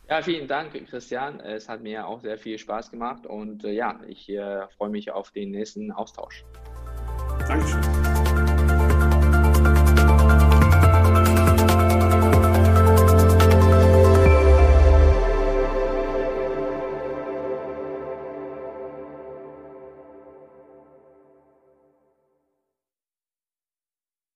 Ja, 0.08 0.22
vielen 0.22 0.46
Dank, 0.46 0.72
Christian. 0.88 1.40
Es 1.40 1.68
hat 1.68 1.82
mir 1.82 2.06
auch 2.06 2.20
sehr 2.20 2.38
viel 2.38 2.58
Spaß 2.58 2.92
gemacht 2.92 3.26
und 3.26 3.64
äh, 3.64 3.72
ja, 3.72 3.98
ich 4.06 4.28
äh, 4.28 4.68
freue 4.76 4.90
mich 4.90 5.10
auf 5.10 5.32
den 5.32 5.50
nächsten 5.50 5.90
Austausch. 5.90 6.44
Dankeschön. 7.48 7.95